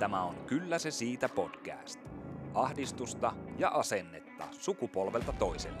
[0.00, 2.00] Tämä on Kyllä se siitä podcast.
[2.54, 5.78] Ahdistusta ja asennetta sukupolvelta toiselle.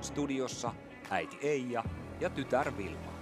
[0.00, 0.74] Studiossa
[1.10, 1.84] äiti Eija
[2.20, 3.12] ja tytär Vilma.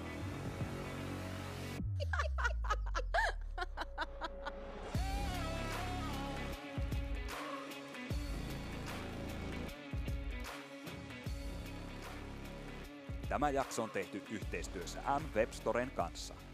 [13.29, 16.46] Tämä jakso on tehty yhteistyössä M-Webstoren kanssa.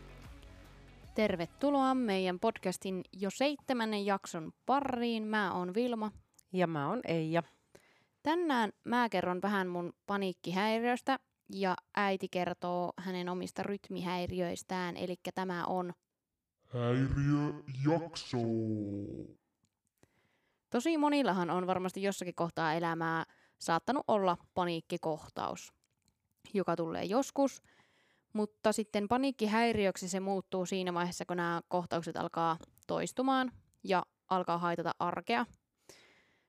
[1.15, 5.23] Tervetuloa meidän podcastin jo seitsemännen jakson pariin.
[5.23, 6.11] Mä oon Vilma.
[6.53, 7.43] Ja mä oon Eija.
[8.23, 11.19] Tänään mä kerron vähän mun paniikkihäiriöstä
[11.55, 15.93] ja äiti kertoo hänen omista rytmihäiriöistään, eli tämä on
[16.73, 18.39] Häiriöjakso.
[20.71, 23.25] Tosi monillahan on varmasti jossakin kohtaa elämää
[23.59, 25.73] saattanut olla paniikkikohtaus,
[26.55, 27.63] joka tulee joskus,
[28.33, 33.53] mutta sitten paniikkihäiriöksi se muuttuu siinä vaiheessa, kun nämä kohtaukset alkaa toistumaan
[33.85, 35.47] ja alkaa haitata arkea.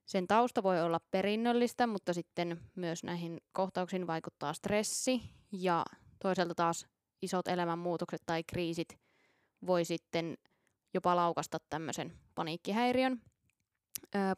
[0.05, 5.21] Sen tausta voi olla perinnöllistä, mutta sitten myös näihin kohtauksiin vaikuttaa stressi
[5.51, 5.85] ja
[6.19, 6.87] toisaalta taas
[7.21, 8.99] isot elämänmuutokset tai kriisit
[9.65, 10.37] voi sitten
[10.93, 13.21] jopa laukasta tämmöisen paniikkihäiriön.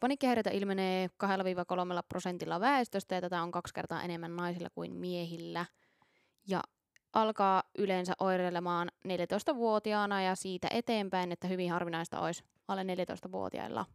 [0.00, 1.28] Paniikkihäiriötä ilmenee 2-3
[2.08, 5.66] prosentilla väestöstä ja tätä on kaksi kertaa enemmän naisilla kuin miehillä.
[6.48, 6.60] Ja
[7.20, 13.86] alkaa yleensä oireilemaan 14-vuotiaana ja siitä eteenpäin, että hyvin harvinaista olisi alle 14-vuotiailla.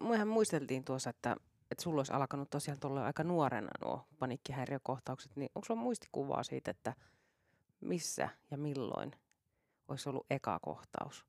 [0.00, 1.36] Mehän muisteltiin tuossa, että,
[1.70, 6.70] että sulla olisi alkanut tosiaan tuolla aika nuorena nuo paniikkihäiriökohtaukset, niin onko sulla muistikuvaa siitä,
[6.70, 6.94] että
[7.80, 9.12] missä ja milloin
[9.88, 11.26] olisi ollut eka kohtaus?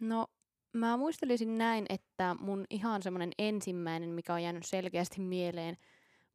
[0.00, 0.26] No,
[0.72, 5.76] mä muistelisin näin, että mun ihan semmoinen ensimmäinen, mikä on jäänyt selkeästi mieleen,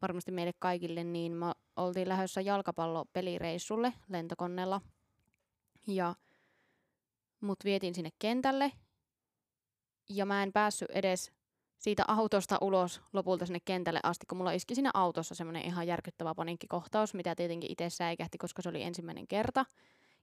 [0.02, 1.45] varmasti meille kaikille, niin me
[1.78, 4.81] oltiin lähdössä jalkapallopelireissulle lentokoneella.
[5.88, 6.16] Ja
[7.42, 8.72] mut vietiin sinne kentälle.
[10.09, 11.31] Ja mä en päässyt edes
[11.78, 16.35] siitä autosta ulos lopulta sinne kentälle asti, kun mulla iski siinä autossa semmoinen ihan järkyttävä
[16.35, 19.66] paniikkikohtaus, mitä tietenkin itse säikähti, koska se oli ensimmäinen kerta.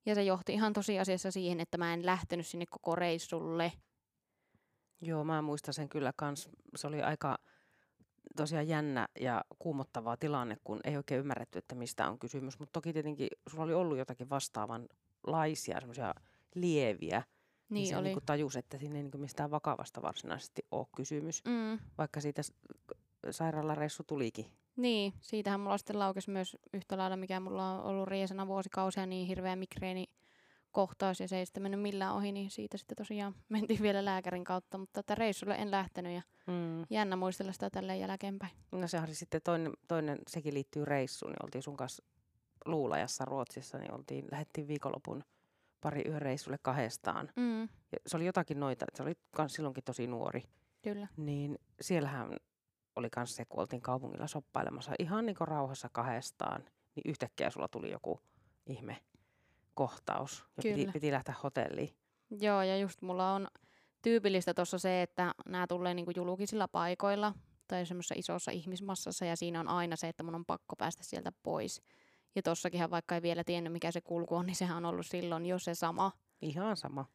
[0.06, 3.72] Ja se johti ihan tosiasiassa siihen, että mä en lähtenyt sinne koko reissulle.
[5.00, 6.48] Joo, mä muistan sen kyllä kans.
[6.76, 7.38] Se oli aika
[8.36, 12.58] tosiaan jännä ja kuumottava tilanne, kun ei oikein ymmärretty, että mistä on kysymys.
[12.58, 16.14] Mutta toki tietenkin sulla oli ollut jotakin vastaavanlaisia, semmoisia
[16.54, 17.22] lieviä.
[17.68, 18.08] Niin se oli.
[18.08, 22.42] Niin tajus, että siinä ei niin mistään vakavasta varsinaisesti ole kysymys, Mm, vaikka siitä
[23.30, 24.46] sairaalareissu tulikin.
[24.76, 29.26] niin, siitähän mulla sitten laukesi myös yhtä lailla, mikä mulla on ollut riesana vuosikausia, niin
[29.26, 30.04] hirveä migreeni
[30.74, 34.44] kohtaus ja se ei sitten mennyt millään ohi, niin siitä sitten tosiaan mentiin vielä lääkärin
[34.44, 36.86] kautta, mutta että reissulle en lähtenyt ja Mm.
[36.90, 38.52] jännä muistella sitä tälleen jälkeenpäin.
[38.72, 42.02] No sehän oli sitten toinen, toinen, sekin liittyy reissuun, niin oltiin sun kanssa
[42.64, 45.24] Luulajassa Ruotsissa, niin oltiin, lähdettiin viikonlopun
[45.80, 47.30] pari yhden reissulle kahdestaan.
[47.36, 50.42] Mm, Ja se oli jotakin noita, se oli kans silloinkin tosi nuori,
[50.82, 51.06] kyllä.
[51.16, 52.36] niin siellähän
[52.96, 56.64] oli kans se, kun oltiin kaupungilla soppailemassa ihan niin kuin rauhassa kahdestaan,
[56.96, 58.20] niin yhtäkkiä sulla tuli joku
[58.66, 58.96] ihme
[59.74, 60.92] kohtaus ja piti, Kyllä.
[60.92, 61.96] piti lähteä hotelliin.
[62.40, 63.48] Joo, ja just mulla on
[64.02, 67.34] tyypillistä tuossa se, että nämä tulee niinku julkisilla paikoilla
[67.68, 71.32] tai semmoisessa isossa ihmismassassa, ja siinä on aina se, että mun on pakko päästä sieltä
[71.42, 71.82] pois.
[72.34, 75.46] Ja tossakinhan, vaikka ei vielä tiennyt, mikä se kulku on, niin sehän on ollut silloin
[75.46, 76.12] jo se sama.
[76.42, 77.06] Ihan sama.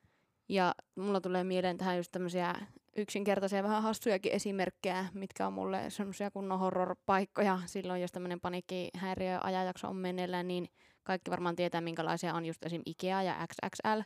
[0.50, 2.56] Ja mulla tulee mieleen tähän just tämmöisiä
[2.98, 7.60] yksinkertaisia, vähän hassujakin esimerkkejä, mitkä on mulle semmoisia kunnon horror-paikkoja.
[7.66, 10.70] Silloin, jos tämmöinen paniikkihäiriö ajanjakso on meneillään, niin
[11.04, 12.82] kaikki varmaan tietää, minkälaisia on just esim.
[12.86, 14.02] Ikea ja XXL.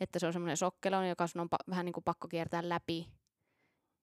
[0.00, 3.08] Että se on semmoinen sokkelo, joka sun on pa- vähän niin kuin pakko kiertää läpi.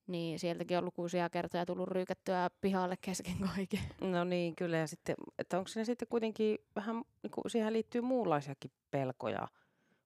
[0.06, 3.80] Niin sieltäkin on lukuisia kertoja tullut ryykättyä pihalle kesken kaiken.
[4.00, 4.76] No niin, kyllä.
[4.76, 9.48] Ja sitten, että onko siinä sitten kuitenkin vähän, niin kuin siihen liittyy muunlaisiakin pelkoja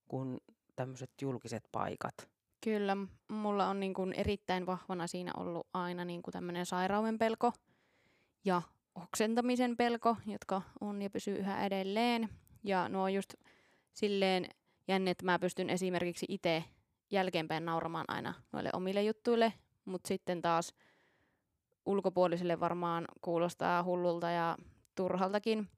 [0.08, 0.40] kuin
[0.76, 2.30] tämmöiset julkiset paikat.
[2.64, 2.96] Kyllä,
[3.28, 7.52] mulla on niin kuin erittäin vahvana siinä ollut aina niin kuin tämmöinen sairauden pelko
[8.44, 8.62] ja
[8.94, 12.28] oksentamisen pelko, jotka on ja pysyy yhä edelleen.
[12.64, 13.34] Ja nuo on just
[13.92, 14.46] silleen
[14.88, 16.64] jänne, että mä pystyn esimerkiksi itse
[17.10, 19.52] jälkeenpäin nauramaan aina noille omille juttuille,
[19.84, 20.74] mutta sitten taas
[21.86, 24.56] ulkopuolisille varmaan kuulostaa hullulta ja
[24.94, 25.68] turhaltakin.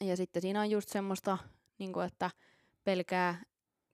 [0.00, 1.38] Ja sitten siinä on just semmoista,
[1.78, 2.30] niin kuin, että
[2.84, 3.42] pelkää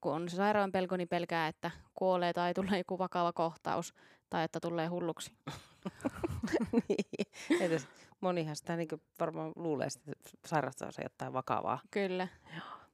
[0.05, 3.94] kun on se sairaan pelko, niin pelkää, että kuolee tai tulee joku vakava kohtaus
[4.31, 5.32] tai että tulee hulluksi.
[6.88, 7.26] niin.
[7.61, 7.88] Että
[8.20, 8.88] monihan sitä niin
[9.20, 11.81] varmaan luulee, että sairastaa se jotain vakavaa.
[11.91, 12.29] Kyllä.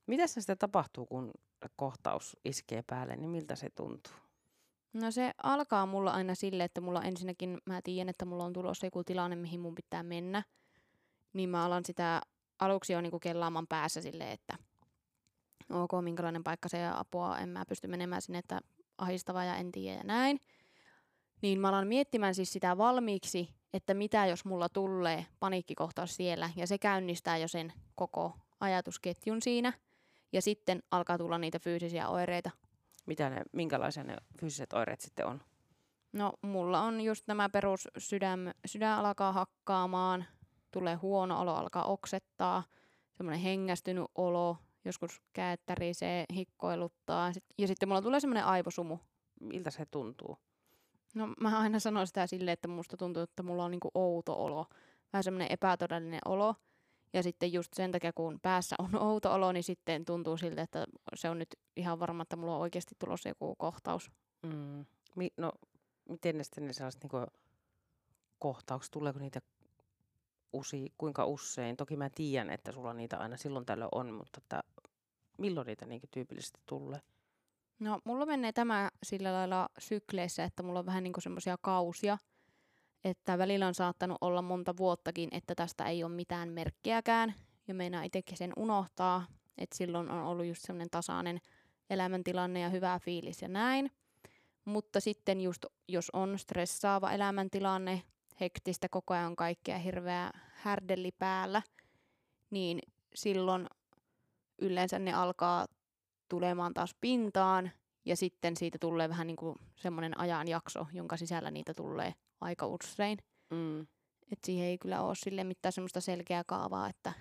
[0.06, 1.31] Mitä se sitten tapahtuu, kun
[1.76, 4.12] kohtaus iskee päälle, niin miltä se tuntuu?
[4.93, 8.87] No se alkaa mulla aina sille, että mulla ensinnäkin, mä tiedän, että mulla on tulossa
[8.87, 10.43] joku tilanne, mihin mun pitää mennä.
[11.32, 12.20] Niin mä alan sitä
[12.58, 14.58] aluksi jo niinku kellaamaan päässä silleen, että
[15.70, 18.61] ok, minkälainen paikka se ja apua, en mä pysty menemään sinne, että
[18.99, 20.41] ahistavaa ja en tiedä ja näin.
[21.43, 26.67] Niin mä alan miettimään siis sitä valmiiksi, että mitä jos mulla tulee paniikkikohtaus siellä ja
[26.67, 29.73] se käynnistää jo sen koko ajatusketjun siinä.
[30.33, 32.51] Ja sitten alkaa tulla niitä fyysisiä oireita.
[33.07, 35.41] Mitä ne, minkälaisia ne fyysiset oireet sitten on?
[36.13, 40.25] No mulla on just nämä perus sydän, sydän alkaa hakkaamaan,
[40.71, 42.63] tulee huono olo, alkaa oksettaa,
[43.13, 47.33] semmoinen hengästynyt olo, joskus käet tärisee, hikkoiluttaa.
[47.59, 48.99] Ja sitten mulla tulee semmoinen aivosumu.
[49.41, 50.39] Miltä se tuntuu?
[51.15, 54.67] No mä aina sanon sitä silleen, että musta tuntuu, että mulla on niinku outo olo.
[55.12, 56.55] Vähän semmoinen epätodellinen olo.
[57.12, 60.87] Ja sitten just sen takia, kun päässä on outo olo, niin sitten tuntuu siltä, että
[61.15, 64.11] se on nyt ihan varma, että mulla on oikeasti tulossa joku kohtaus.
[64.43, 64.87] Mm.
[65.17, 65.53] Mi- no,
[66.09, 67.27] miten ne sitten ne sellaiset niin
[68.39, 69.41] kohtaukset, tuleeko niitä
[70.53, 71.77] usi, kuinka usein?
[71.77, 74.63] Toki mä tiedän, että sulla niitä aina silloin tällöin on, mutta että
[75.39, 77.01] milloin niitä niin tyypillisesti tulee?
[77.81, 82.19] No, mulla menee tämä sillä lailla sykleissä, että mulla on vähän niin semmoisia kausia,
[83.05, 87.35] että välillä on saattanut olla monta vuottakin, että tästä ei ole mitään merkkiäkään,
[87.69, 89.27] ja meinaa itsekin sen unohtaa,
[89.59, 91.41] että silloin on ollut just semmoinen tasainen
[91.91, 93.91] elämäntilanne ja hyvä fiilis ja näin.
[94.65, 98.03] Mutta sitten just, jos on stressaava elämäntilanne,
[98.41, 101.62] hektistä koko ajan kaikkea hirveä härdelli päällä,
[102.50, 102.79] niin
[103.15, 103.67] silloin
[104.59, 105.67] yleensä ne alkaa
[106.31, 107.71] tulemaan taas pintaan
[108.05, 113.19] ja sitten siitä tulee vähän niin kuin semmoinen ajanjakso, jonka sisällä niitä tulee aika usein.
[113.50, 113.81] Mm.
[114.32, 117.12] Et siihen ei kyllä ole sille mitään semmoista selkeää kaavaa, että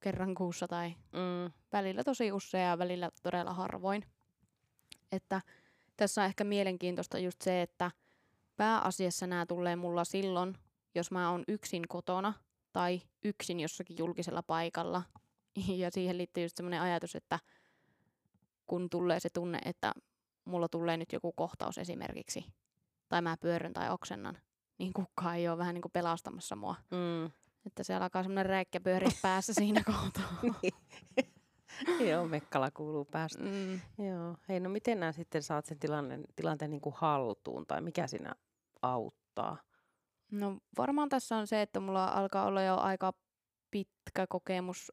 [0.00, 1.52] kerran kuussa tai Mm.
[1.72, 4.04] välillä tosi usein ja välillä todella harvoin.
[5.12, 5.40] Että
[5.96, 7.90] tässä on ehkä mielenkiintoista just se, että
[8.56, 10.54] pääasiassa nämä tulee mulla silloin,
[10.94, 12.32] jos mä oon yksin kotona
[12.72, 15.02] tai yksin jossakin julkisella paikalla.
[15.76, 17.38] Ja siihen liittyy just semmoinen ajatus, että
[18.66, 19.92] kun tulee se tunne, että
[20.44, 22.44] mulla tulee nyt joku kohtaus esimerkiksi,
[23.08, 24.38] tai mä pyörryn tai oksennan,
[24.78, 26.74] niin kukaan ei ole vähän niin kuin pelastamassa mua.
[26.90, 27.30] Mm.
[27.66, 30.32] Että se alkaa semmoinen räikkä pyöriä päässä siinä kohtaa.
[32.08, 33.42] Joo, mekkala kuuluu päästä.
[33.42, 33.80] Mm.
[34.06, 34.36] Joo.
[34.48, 38.34] Hei, no miten nää sitten saat sen tilanne, tilanteen niin kuin haltuun tai mikä siinä
[38.82, 39.56] auttaa?
[40.30, 43.12] No varmaan tässä on se, että mulla alkaa olla jo aika
[43.70, 44.92] pitkä kokemus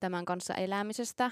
[0.00, 1.30] tämän kanssa elämisestä,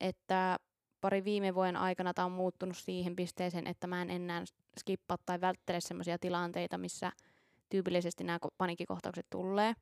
[0.00, 0.56] että
[1.00, 4.44] pari viime vuoden aikana tämä on muuttunut siihen pisteeseen, että mä en enää
[4.78, 7.12] skippaa tai välttele sellaisia tilanteita, missä
[7.68, 9.74] tyypillisesti nämä ko- paniikkikohtaukset tulee.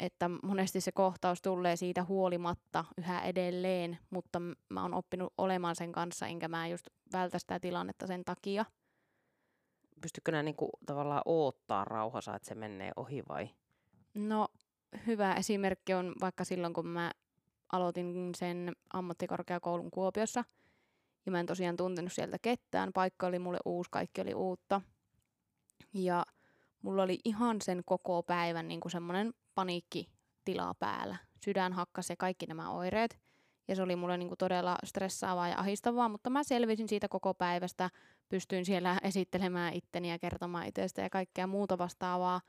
[0.00, 5.92] Että monesti se kohtaus tulee siitä huolimatta yhä edelleen, mutta mä oon oppinut olemaan sen
[5.92, 8.64] kanssa, enkä mä just vältä sitä tilannetta sen takia.
[10.00, 13.50] Pystytkö nää niin kuin tavallaan oottaa rauhassa, että se menee ohi vai?
[14.14, 14.48] No
[15.06, 17.12] hyvä esimerkki on vaikka silloin, kun mä
[17.72, 20.44] aloitin sen ammattikorkeakoulun Kuopiossa.
[21.26, 22.92] Ja mä en tosiaan tuntenut sieltä ketään.
[22.92, 24.80] Paikka oli mulle uusi, kaikki oli uutta.
[25.94, 26.26] Ja
[26.82, 31.16] mulla oli ihan sen koko päivän niin kuin semmoinen paniikkitila päällä.
[31.44, 33.18] Sydän hakkas ja kaikki nämä oireet.
[33.68, 37.34] Ja se oli mulle niin kuin todella stressaavaa ja ahistavaa, mutta mä selvisin siitä koko
[37.34, 37.90] päivästä.
[38.28, 42.40] Pystyin siellä esittelemään itteni ja kertomaan itsestä ja kaikkea muuta vastaavaa.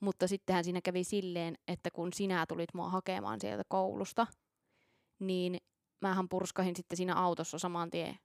[0.00, 4.26] Mutta sittenhän siinä kävi silleen, että kun sinä tulit mua hakemaan sieltä koulusta,
[5.26, 5.58] niin
[6.00, 8.18] mähän purskahin sitten siinä autossa saman tien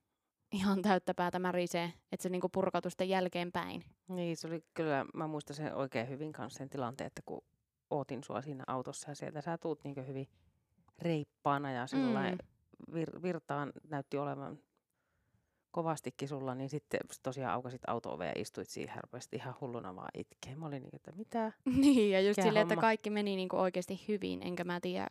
[0.52, 3.84] ihan täyttä päätä märisee, että se niinku purkautui sitten jälkeenpäin.
[4.08, 7.44] Niin, se oli kyllä, mä muistan sen oikein hyvin kanssa sen tilanteen, että kun
[7.90, 10.28] ootin sua siinä autossa ja sieltä sä tuut niin hyvin
[10.98, 12.38] reippaana ja sillä Mm.
[12.94, 14.58] vir, virtaan näytti olevan
[15.70, 20.58] kovastikin sulla, niin sitten tosiaan aukasit auto ja istuit siihen rupesit ihan hulluna vaan itkeen.
[20.58, 21.52] Mä olin niin, että mitä?
[21.80, 25.06] niin, ja just silleen, että kaikki meni niinku oikeasti hyvin, enkä mä tiedä,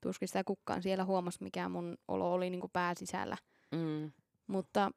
[0.00, 3.36] tuskin sitä kukaan siellä huomasi, mikä mun olo oli niinku pääsisällä.
[3.72, 4.12] Mm.
[4.46, 4.90] Mutta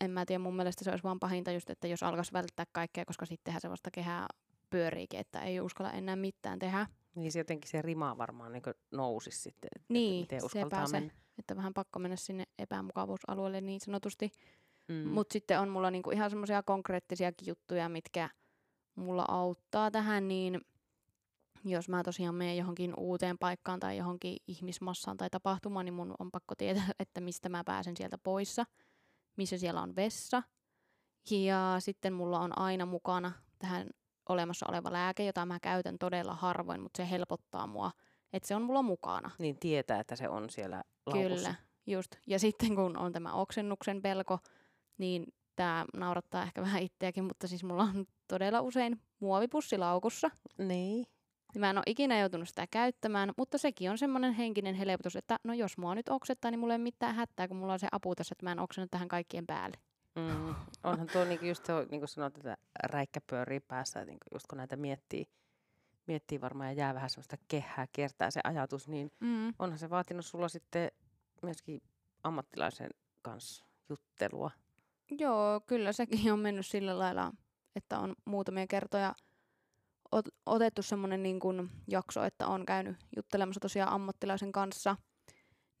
[0.00, 3.04] en mä tiedä, mun mielestä se olisi vaan pahinta just, että jos alkaisi välttää kaikkea,
[3.04, 4.26] koska sittenhän se vasta kehää
[4.70, 6.86] pyöriikin, että ei uskalla enää mitään tehdä.
[7.14, 10.92] Niin se jotenkin se rima varmaan niin nousisi sitten, että Niin, miten uskaltaa se.
[11.00, 11.14] mennä.
[11.38, 14.30] Että vähän pakko mennä sinne epämukavuusalueelle niin sanotusti.
[14.88, 14.94] Mm.
[14.94, 15.08] Mm.
[15.08, 18.30] Mutta sitten on mulla niinku ihan semmoisia konkreettisiakin juttuja, mitkä
[18.94, 20.60] mulla auttaa tähän, niin
[21.64, 26.30] jos mä tosiaan menen johonkin uuteen paikkaan tai johonkin ihmismassaan tai tapahtumaan, niin mun on
[26.30, 28.64] pakko tietää, että mistä mä pääsen sieltä poissa,
[29.36, 30.42] missä siellä on vessa.
[31.30, 33.90] Ja sitten mulla on aina mukana tähän
[34.28, 37.90] olemassa oleva lääke, jota mä käytän todella harvoin, mutta se helpottaa mua,
[38.32, 39.30] että se on mulla mukana.
[39.38, 41.28] Niin tietää, että se on siellä laukussa.
[41.28, 41.54] Kyllä,
[41.86, 42.16] just.
[42.26, 44.38] Ja sitten kun on tämä oksennuksen pelko,
[44.98, 45.26] niin
[45.56, 50.30] tämä naurattaa ehkä vähän itseäkin, mutta siis mulla on todella usein muovipussi laukussa.
[50.58, 51.06] Niin.
[51.54, 55.38] Ja Mä en ole ikinä joutunut sitä käyttämään, mutta sekin on semmoinen henkinen helpotus, että
[55.44, 57.88] no jos mua nyt oksettaa, niin mulla ei ole mitään hätää, kun mulla on se
[57.92, 59.76] apu tässä, että mä en oksenna tähän kaikkien päälle.
[60.16, 60.54] Mm.
[60.84, 64.58] Onhan tuo niinku just tuo, niin kuin sanoit, että räikkä pyörii päässä, niinku just kun
[64.58, 65.26] näitä miettii,
[66.06, 69.54] miettii varmaan ja jää vähän semmoista kehää, kiertää se ajatus, niin Mm.
[69.58, 70.90] onhan se vaatinut sulla sitten
[71.42, 71.82] myöskin
[72.24, 72.90] ammattilaisen
[73.22, 74.50] kanssa juttelua.
[75.10, 77.32] Joo, kyllä sekin on mennyt sillä lailla,
[77.76, 79.14] että on muutamia kertoja
[80.46, 84.96] otettu semmoinen niin kuin jakso, että on käynyt juttelemassa tosiaan ammattilaisen kanssa.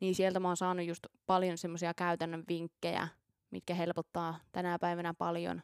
[0.00, 3.08] Niin sieltä mä oon saanut just paljon semmoisia käytännön vinkkejä,
[3.50, 5.62] mitkä helpottaa tänä päivänä paljon.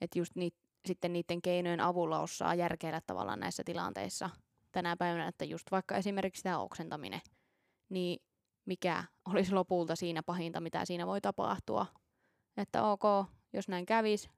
[0.00, 0.54] Että just niit,
[0.86, 4.30] sitten niiden keinojen avulla osaa järkeillä tavallaan näissä tilanteissa
[4.72, 7.20] tänä päivänä, että just vaikka esimerkiksi tämä oksentaminen,
[7.88, 8.22] niin
[8.64, 11.86] mikä olisi lopulta siinä pahinta, mitä siinä voi tapahtua.
[12.56, 13.02] Että ok,
[13.52, 14.30] jos näin kävis,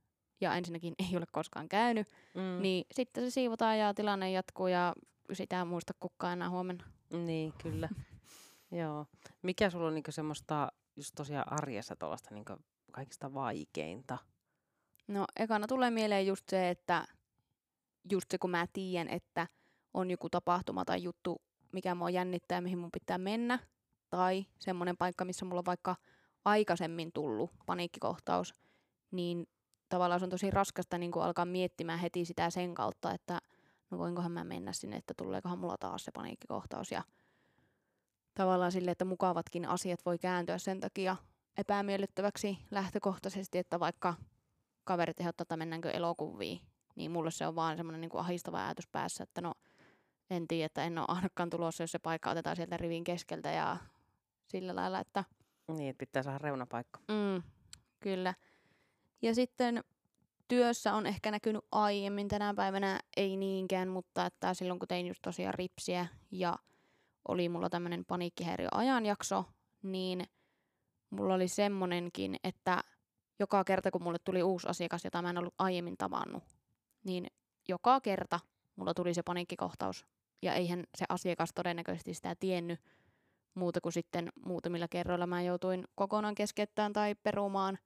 [0.42, 2.62] ja ensinnäkin ei ole koskaan käynyt, Mm.
[2.62, 4.94] niin sitten se siivotaan ja tilanne jatkuu ja
[5.32, 6.84] sitä ei muista kukaan enää huomenna.
[7.12, 7.88] Niin, kyllä.
[8.80, 9.06] Joo.
[9.42, 12.52] Mikä sulla on niinku semmoista just tosiaan arjessa tuollaista niinku
[12.92, 14.18] kaikista vaikeinta?
[15.08, 17.04] No ekana tulee mieleen just se, että
[18.10, 19.46] just se kun mä tiedän, että
[19.94, 23.58] on joku tapahtuma tai juttu, mikä mua jännittää ja mihin mun pitää mennä,
[24.10, 25.96] tai semmoinen paikka, missä mulla on vaikka
[26.44, 28.54] aikaisemmin tullut paniikkikohtaus,
[29.10, 29.46] niin
[29.92, 33.38] tavallaan se on tosi raskasta niin kuin alkaa miettimään heti sitä sen kautta, että
[33.90, 36.92] no voinkohan mä mennä sinne, että tuleekohan mulla taas se paniikkikohtaus.
[36.92, 37.02] Ja
[38.34, 41.16] tavallaan sille, että mukavatkin asiat voi kääntyä sen takia
[41.58, 44.14] epämiellyttäväksi lähtökohtaisesti, että vaikka
[44.84, 46.60] kaverit ehdottaa, että mennäänkö elokuviin,
[46.96, 49.54] niin mulle se on vaan semmoinen niin ahistava ajatus päässä, että no
[50.30, 53.76] en tiedä, että en ole ainakaan tulossa, jos se paikka otetaan sieltä rivin keskeltä ja
[54.46, 55.24] sillä lailla, että
[55.68, 57.00] Niin, että pitää saada reunapaikka.
[57.08, 57.42] Mm,
[58.00, 58.34] kyllä.
[59.22, 59.84] Ja sitten
[60.48, 65.22] työssä on ehkä näkynyt aiemmin tänä päivänä, ei niinkään, mutta että silloin kun tein just
[65.22, 66.56] tosiaan ripsiä ja
[67.28, 69.44] oli mulla tämmöinen paniikkihäiriöajanjakso,
[69.82, 70.26] niin
[71.10, 72.84] mulla oli semmonenkin, että
[73.38, 76.42] joka kerta kun mulle tuli uusi asiakas, jota mä en ollut aiemmin tavannut,
[77.04, 77.26] niin
[77.68, 78.40] joka kerta
[78.76, 80.06] mulla tuli se paniikkikohtaus.
[80.42, 82.80] Ja eihän se asiakas todennäköisesti sitä tiennyt,
[83.54, 87.78] muuta kuin sitten muutamilla kerroilla mä joutuin kokonaan keskeyttämään tai perumaan.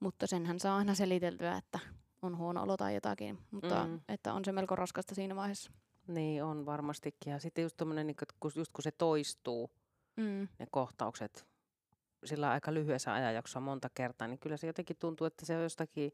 [0.00, 1.78] Mutta senhän saa aina seliteltyä, että
[2.22, 4.00] on huono olo tai jotakin, mutta Mm.
[4.08, 5.70] että on se melko raskasta siinä vaiheessa.
[6.06, 7.30] Niin, on varmastikin.
[7.30, 9.70] Ja sitten just tommonen, niin kun, just kun se toistuu,
[10.16, 10.48] Mm.
[10.58, 11.46] ne kohtaukset,
[12.24, 16.06] sillä aika lyhyessä ajanjaksossa monta kertaa, niin kyllä se jotenkin tuntuu, että se on jostakin,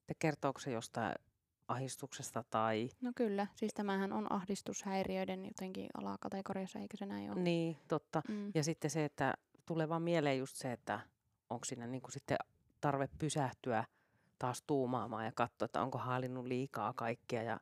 [0.00, 1.14] että kertooko se jostain
[1.68, 2.88] ahistuksesta tai...
[3.00, 7.40] No kyllä, siis tämähän on ahdistushäiriöiden jotenkin alakategoriassa, eikö se näin ole?
[7.40, 8.22] Niin, totta.
[8.28, 8.50] Mm.
[8.54, 9.34] Ja sitten se, että
[9.66, 11.00] tulee vaan mieleen just se, että
[11.50, 12.36] onko siinä niin kuin sitten
[12.84, 13.84] tarve pysähtyä
[14.38, 17.60] taas tuumaamaan ja katsoa, että onko haalinnut liikaa kaikkea ja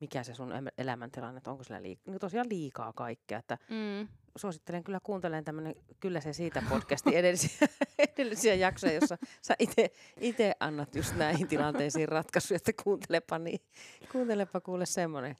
[0.00, 3.38] mikä se sun elämäntilanne, että onko sillä liikaa, no tosiaan liikaa kaikkea.
[3.38, 4.08] Että Mm.
[4.36, 9.54] suosittelen kyllä kuuntelemaan tämmöinen Kyllä se siitä podcasti edellisiä, edellisiä jaksoja, jossa sä
[10.20, 13.60] itse annat just näihin tilanteisiin ratkaisuja, että kuuntelepa, niin,
[14.12, 15.36] kuuntelepa kuule semmoinen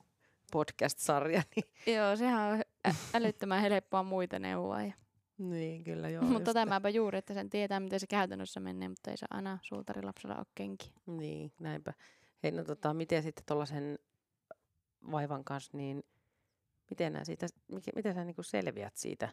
[0.53, 1.43] podcast-sarja.
[1.57, 2.63] Niin, Joo, sehän on
[3.15, 4.83] älyttömän helppoa muita neuvoa.
[4.83, 4.93] Ja.
[5.51, 6.25] Niin kyllä joo.
[6.25, 10.37] mutta tämäpä juuri, että sen tietää, miten se käytännössä menee, mutta ei se aina suutarilapsella
[10.37, 10.93] ole kenki.
[11.07, 11.93] Niin, näinpä.
[12.43, 13.99] Hei, no tota, miten sitten tuollaisen
[15.11, 16.03] vaivan kanssa, niin
[16.91, 17.47] miten, siitä,
[17.95, 19.29] miten sä niinku selviät siitä,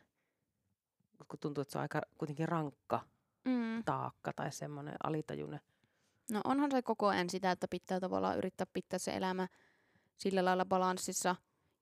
[1.27, 3.01] kun tuntuu, että se on aika kuitenkin rankka
[3.45, 3.83] Mm.
[3.83, 5.59] taakka tai semmoinen alitajunne.
[6.31, 9.47] No onhan se koko ajan sitä, että pitää tavallaan yrittää pitää se elämä
[10.17, 11.35] sillä lailla balanssissa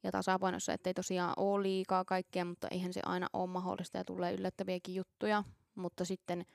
[0.03, 4.33] ja tasapainossa, ettei tosiaan ole liikaa kaikkea, mutta eihän se aina ole mahdollista ja tulee
[4.33, 5.43] yllättäviäkin juttuja.
[5.75, 6.45] Mutta sitten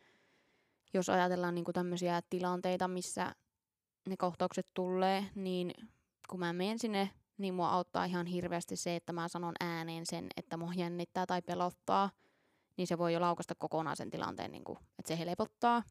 [0.94, 3.34] jos ajatellaan niinku tämmöisiä tilanteita, missä
[4.08, 5.72] ne kohtaukset tulee, niin
[6.28, 10.26] kun mä menen sinne, niin mua auttaa ihan hirveästi se, että mä sanon ääneen sen,
[10.36, 12.10] että mua jännittää tai pelottaa,
[12.76, 15.82] niin se voi jo laukasta kokonaan sen tilanteen, niin kuin, että se helpottaa.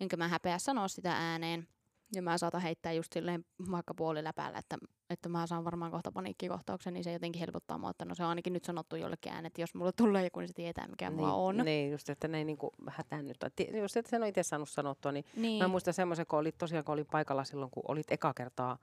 [0.00, 1.68] Enkä mä häpeä sanoa sitä ääneen.
[2.14, 4.76] Ja mä saatan heittää just silleen vaikka puoliläpäällä, että,
[5.10, 8.28] että mä saan varmaan kohta paniikkikohtauksen, niin se jotenkin helpottaa mua, että no se on
[8.28, 11.16] ainakin nyt sanottu jollekin äänet, että jos mulla tulee joku, niin se tietää, mikä niin,
[11.16, 11.56] mulla on.
[11.56, 13.36] Niin, just, että ne ei niinku hätännyt.
[13.38, 15.62] Tai ti- Jos et sen ole itse saanut sanottua, niin, Niin.
[15.62, 18.78] mä muistan semmoisen, kun olit tosiaan, kun olin paikalla silloin, kun olit eka kertaa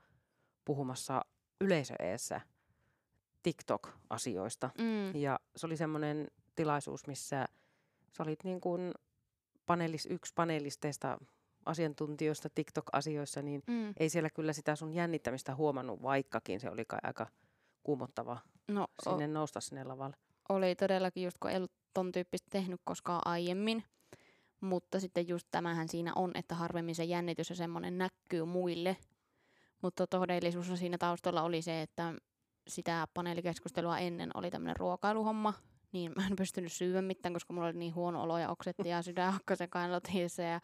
[0.64, 1.24] puhumassa
[1.60, 2.40] yleisöeessä
[3.42, 4.70] TikTok-asioista.
[4.78, 7.48] mm, Ja se oli semmoinen tilaisuus, missä
[8.12, 8.92] sä olit niin kuin
[9.66, 11.18] paneelis, yksi panelisteista
[11.66, 13.94] asiantuntijoista TikTok-asioissa, niin mm.
[13.96, 17.26] ei siellä kyllä sitä sun jännittämistä huomannut, vaikkakin se oli kai aika
[17.82, 18.38] kuumottava
[18.68, 20.16] No, o- sinne nousta sinne lavalle.
[20.48, 23.84] oli todellakin just, kun ei ollut ton tyyppistä tehnyt koskaan aiemmin.
[24.60, 28.96] Mutta sitten just tämähän siinä on, että harvemmin se jännitys ja semmoinen näkyy muille.
[29.82, 32.14] Mutta todellisuus siinä taustalla oli se, että
[32.68, 35.54] sitä paneelikeskustelua ennen oli tämmöinen ruokailuhomma,
[35.92, 39.02] niin mä en pystynyt syödä mitään, koska mulla oli niin huono olo ja oksetti ja
[39.02, 40.60] sydänhakkasen kainalot hiessä ja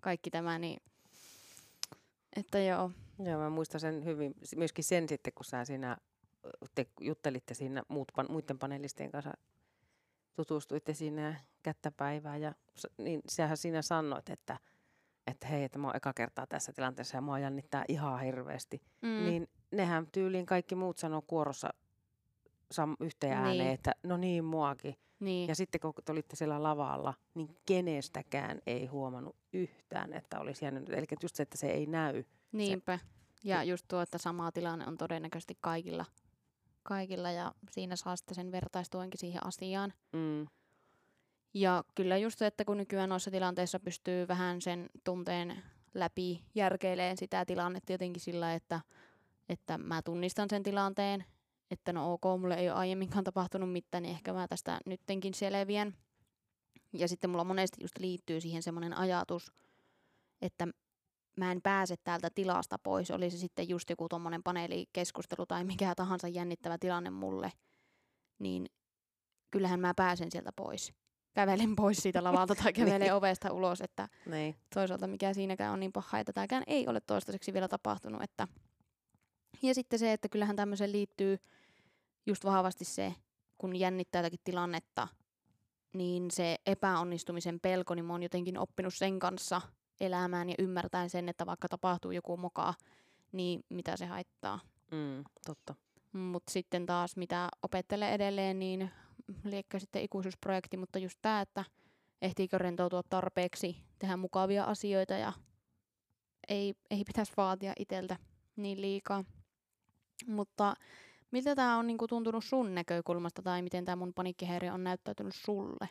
[0.00, 0.82] kaikki tämä, niin
[2.36, 2.90] että joo.
[3.24, 5.96] Joo, mä muistan sen hyvin, myöskin sen sitten, kun sä siinä
[6.74, 9.32] te juttelitte siinä muut, muiden panelistien kanssa,
[10.36, 14.58] tutustuitte siinä kättäpäivään ja s- niin sähän siinä sanoit, että,
[15.26, 18.82] että hei, että mä oon eka kertaa tässä tilanteessa ja mua jännittää ihan hirveästi.
[19.02, 19.24] Mm.
[19.24, 21.70] Niin nehän tyyliin kaikki muut sanoo kuorossa
[22.70, 23.70] sam, yhteen ääneen, Niin.
[23.74, 24.94] että no niin muakin.
[25.20, 25.48] niin.
[25.48, 30.88] Ja sitten kun te olitte siellä lavalla, niin kenestäkään ei huomannut yhtään, että olisi jäänyt.
[30.88, 32.24] Eli just se, että se ei näy.
[32.52, 32.98] Niinpä.
[33.44, 36.04] Ja just tuo, että sama tilanne on todennäköisesti kaikilla,
[36.82, 39.92] kaikilla ja siinä saa sitten sen vertaistuenkin siihen asiaan.
[40.12, 40.46] Mm.
[41.54, 45.62] Ja kyllä just se, että kun nykyään noissa tilanteissa pystyy vähän sen tunteen
[45.94, 48.80] läpi järkeileen sitä tilannetta jotenkin sillä, että,
[49.48, 51.24] että mä tunnistan sen tilanteen,
[51.70, 55.94] että no ok, mulle ei ole aiemminkaan tapahtunut mitään, niin ehkä mä tästä nyttenkin selviän.
[56.92, 59.52] Ja sitten mulla monesti just liittyy siihen semmoinen ajatus,
[60.42, 60.68] että
[61.36, 65.94] mä en pääse täältä tilasta pois, oli se sitten just joku tommonen paneelikeskustelu tai mikä
[65.94, 67.52] tahansa jännittävä tilanne mulle,
[68.38, 68.66] niin
[69.50, 70.92] kyllähän mä pääsen sieltä pois.
[71.34, 73.14] Kävelen pois siitä lavalta tai kävelen Niin.
[73.14, 74.56] ovesta ulos, että Niin.
[74.74, 78.22] toisaalta mikä siinäkään on niin paha, että tämäkään ei ole toistaiseksi vielä tapahtunut.
[78.22, 78.48] Että...
[79.62, 81.38] Ja sitten se, että kyllähän tämmöiseen liittyy
[82.26, 83.14] just vahvasti se,
[83.58, 85.08] kun jännittää jotakin tilannetta,
[85.94, 89.60] niin se epäonnistumisen pelko, niin mä oon jotenkin oppinut sen kanssa
[90.00, 92.74] elämään ja ymmärtäen sen, että vaikka tapahtuu joku moka,
[93.32, 94.60] niin mitä se haittaa.
[94.90, 95.74] Mm, totta.
[96.12, 98.90] Mutta sitten taas, mitä opettelee edelleen, niin
[99.44, 101.64] liekkä sitten ikuisuusprojekti, mutta just tämä, että
[102.22, 105.32] ehtiikö rentoutua tarpeeksi, tehdä mukavia asioita ja
[106.48, 108.16] ei, ei pitäisi vaatia itseltä
[108.56, 109.24] niin liikaa.
[110.26, 110.74] Mutta
[111.30, 115.88] miltä tämä on niinku tuntunut sun näkökulmasta tai miten tämä mun paniikkihäiriö on näyttäytynyt sulle?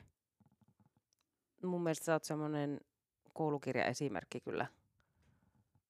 [1.64, 2.80] Mun mielestä sä oot semmoinen
[3.34, 4.68] koulukirjaesimerkki kyllä,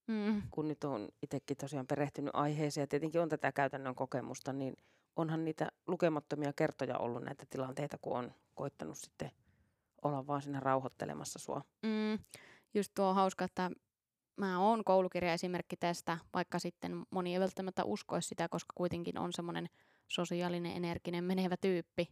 [0.06, 0.42] Mm.
[0.50, 4.74] kun nyt on itsekin tosiaan perehtynyt aiheeseen ja tietenkin on tätä käytännön kokemusta, niin
[5.16, 9.30] onhan niitä lukemattomia kertoja ollut näitä tilanteita, kun on koittanut sitten
[10.02, 11.62] olla vaan siinä rauhoittelemassa sua.
[11.82, 12.18] Mm,
[12.74, 13.70] just tuo on hauska, että
[14.36, 19.68] mä oon koulukirjaesimerkki tästä, vaikka sitten moni ei välttämättä uskoisi sitä, koska kuitenkin on semmoinen
[20.08, 22.08] sosiaalinen, energinen, menevä tyyppi.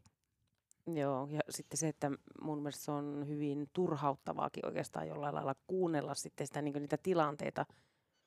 [0.95, 2.11] Joo, ja sitten se, että
[2.43, 7.67] mun mielestä se on hyvin turhauttavaakin oikeastaan jollain lailla kuunnella sitten sitä, niin niitä tilanteita,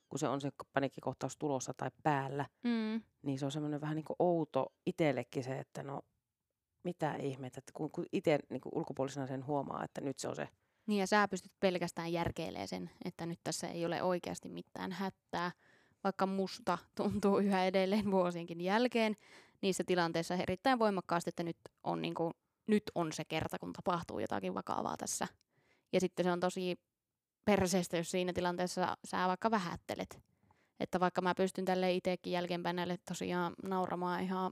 [0.10, 3.01] kun se on se paniikkikohtaus tulossa tai päällä, Mm.
[3.21, 6.01] niin se on semmoinen vähän niin kuin outo itsellekin se, että no
[6.84, 10.36] mitä ihmettä, että kun, kun itse niin kuin ulkopuolisena sen huomaa, että nyt se on
[10.36, 10.49] se,
[10.91, 15.51] Niin ja sä pystyt pelkästään järkeilemään sen, että nyt tässä ei ole oikeasti mitään hätää.
[16.04, 19.15] Vaikka musta tuntuu yhä edelleen vuosienkin jälkeen
[19.62, 22.34] niissä tilanteissa erittäin voimakkaasti, että nyt on, niin kuin,
[22.67, 25.27] nyt on se kerta, kun tapahtuu jotakin vakavaa tässä.
[25.93, 26.80] Ja sitten se on tosi
[27.45, 30.21] perseestä, jos siinä tilanteessa sä vaikka vähättelet.
[30.80, 34.51] Että vaikka mä pystyn tälle itsekin jälkeenpäin näille tosiaan nauramaan ihan,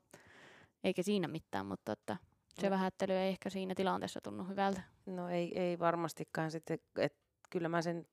[0.83, 2.17] eikä siinä mitään, mutta että
[2.61, 4.81] se vähättely ei ehkä siinä tilanteessa tunnu hyvältä.
[5.09, 7.19] No ei, ei varmastikaan sitten, että
[7.49, 8.07] kyllä mä sen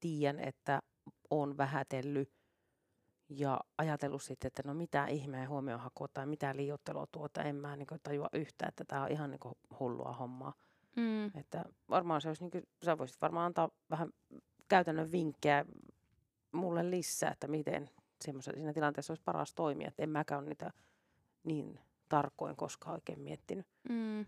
[0.00, 0.82] tiedän, että
[1.30, 2.32] on vähätellyt
[3.28, 7.86] ja ajatellut sitten, että no mitä ihmeen huomionhakua tai mitä liiottelua tuota, en mä niin
[8.02, 10.52] tajua yhtään, että tämä on ihan niin hullua hommaa.
[10.96, 11.26] Mm.
[11.26, 14.10] Että varmaan se olisi, niin kuin, sä voisit varmaan antaa vähän
[14.68, 15.64] käytännön vinkkejä
[16.52, 17.90] mulle lisää, että miten
[18.24, 19.88] semmoisessa siinä tilanteessa olisi paras toimia.
[19.88, 20.70] Että en mäkään ole niitä
[21.44, 23.66] niin tarkoin koskaan oikein miettinyt.
[23.88, 24.26] Mm.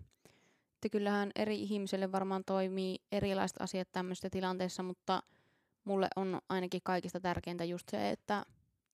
[0.82, 5.22] Että kyllähän eri ihmisille varmaan toimii erilaiset asiat tämmöisessä tilanteessa, mutta
[5.84, 8.44] mulle on ainakin kaikista tärkeintä just se, että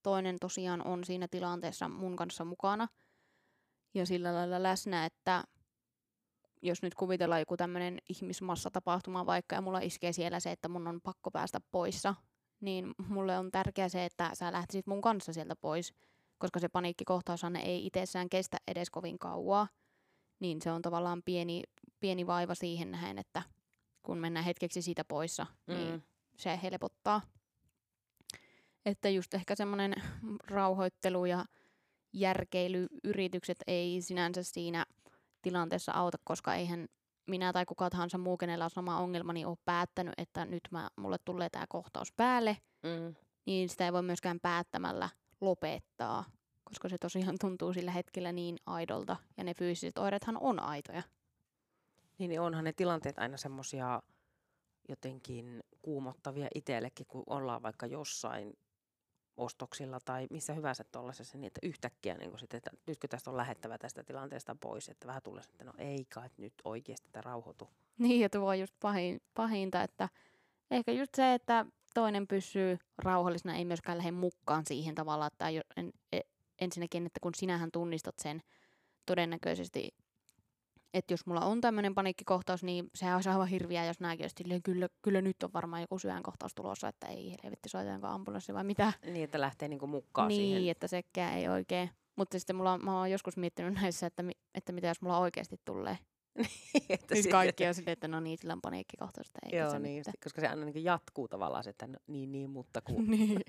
[0.02, 2.88] toinen tosiaan on siinä tilanteessa mun kanssa mukana
[3.94, 5.44] ja sillä lailla läsnä, että
[6.62, 11.00] jos nyt kuvitellaan joku tämmöinen ihmismassatapahtuma vaikka ja mulla iskee siellä se, että mun on
[11.00, 12.14] pakko päästä poissa,
[12.60, 15.94] niin mulle on tärkeää se, että sä lähtisit mun kanssa sieltä pois,
[16.38, 19.68] koska se paniikkikohtaushan ei itsessään kestä edes kovin kauaa
[20.40, 21.62] niin se on tavallaan pieni,
[22.00, 23.42] pieni vaiva siihen nähen, että
[24.02, 25.74] kun mennään hetkeksi siitä poissa, mm.
[25.74, 26.04] niin
[26.36, 27.20] se helpottaa.
[28.86, 29.94] Että just ehkä semmoinen
[30.44, 31.44] rauhoittelu ja
[32.12, 34.84] järkeilyyritykset ei sinänsä siinä
[35.42, 36.88] tilanteessa auta, koska eihän
[37.26, 40.88] minä tai kuka tahansa muu, kenellä on sama ongelma, niin ole päättänyt, että nyt mä,
[40.96, 43.14] mulle tulee tämä kohtaus päälle, Mm.
[43.46, 45.08] niin sitä ei voi myöskään päättämällä
[45.40, 46.24] lopettaa,
[46.68, 51.02] koska se tosiaan tuntuu sillä hetkellä niin aidolta, ja ne fyysiset oireethan on aitoja.
[52.18, 54.02] Niin, niin onhan ne tilanteet aina semmoisia
[54.88, 58.52] jotenkin kuumottavia itsellekin, kun ollaan vaikka jossain
[59.36, 63.36] ostoksilla tai missä hyvänsä tuollaisessa, niin että yhtäkkiä niin kuin sit, että nytkö tästä on
[63.36, 67.68] lähettävä tästä tilanteesta pois, että vähän tulee että no ei kai nyt oikeasti, että rauhoitu.
[67.98, 70.08] Niin, ja tuo on just pahin, pahinta, että
[70.70, 75.48] Ehkä just se, että toinen pysyy rauhallisena, ei myöskään lähde mukaan siihen tavalla, että
[76.12, 76.20] e,
[76.60, 78.42] ensinnäkin, että kun sinähän tunnistat sen
[79.06, 79.88] todennäköisesti,
[80.94, 84.62] että jos mulla on tämmöinen paniikkikohtaus, niin sehän olisi aivan hirviä, jos nämäkin olisi silleen,
[84.62, 88.92] kyllä, kyllä nyt on varmaan joku sydänkohtaus tulossa, että ei helvetti soitetaanko ambulanssi vai mitä.
[89.04, 90.70] Niin, että lähtee niinku mukaan niin, siihen.
[90.70, 91.90] että sekään ei oikein.
[92.16, 95.18] Mutta sitten mulla, on- mä oon joskus miettinyt näissä, että, mi- että mitä jos mulla
[95.18, 95.98] oikeasti tulee.
[96.88, 99.70] että Siis sitten- kaikki on silleen, että no niin, sillä on paniikkikohtaus, että ei Joo,
[99.70, 100.14] se niin, mitään.
[100.24, 103.06] koska se aina niin jatkuu tavallaan että no, niin, niin, mutta kun.
[103.10, 103.40] niin.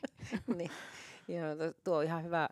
[0.57, 0.71] niin.
[1.27, 2.49] Joo, tuo on ihan hyvä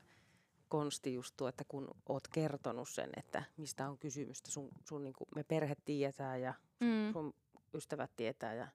[0.69, 5.13] konsti just tuo, että kun oot kertonut sen, että mistä on kysymystä, sun, sun niin
[5.13, 7.13] kuin me perhe tietää ja sun, Mm.
[7.13, 7.33] sun
[7.73, 8.67] ystävät tietää ja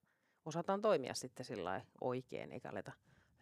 [0.45, 2.93] osataan toimia sitten sillä oikein, eikä aleta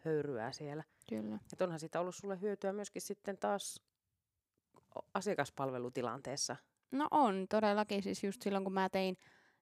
[0.05, 0.83] höyryää siellä.
[1.09, 1.39] Kyllä.
[1.53, 3.81] Et onhan siitä ollut sulle hyötyä myöskin sitten taas
[5.13, 6.55] asiakaspalvelutilanteessa.
[6.91, 8.03] No on, todellakin.
[8.03, 9.17] Siis just silloin, kun mä tein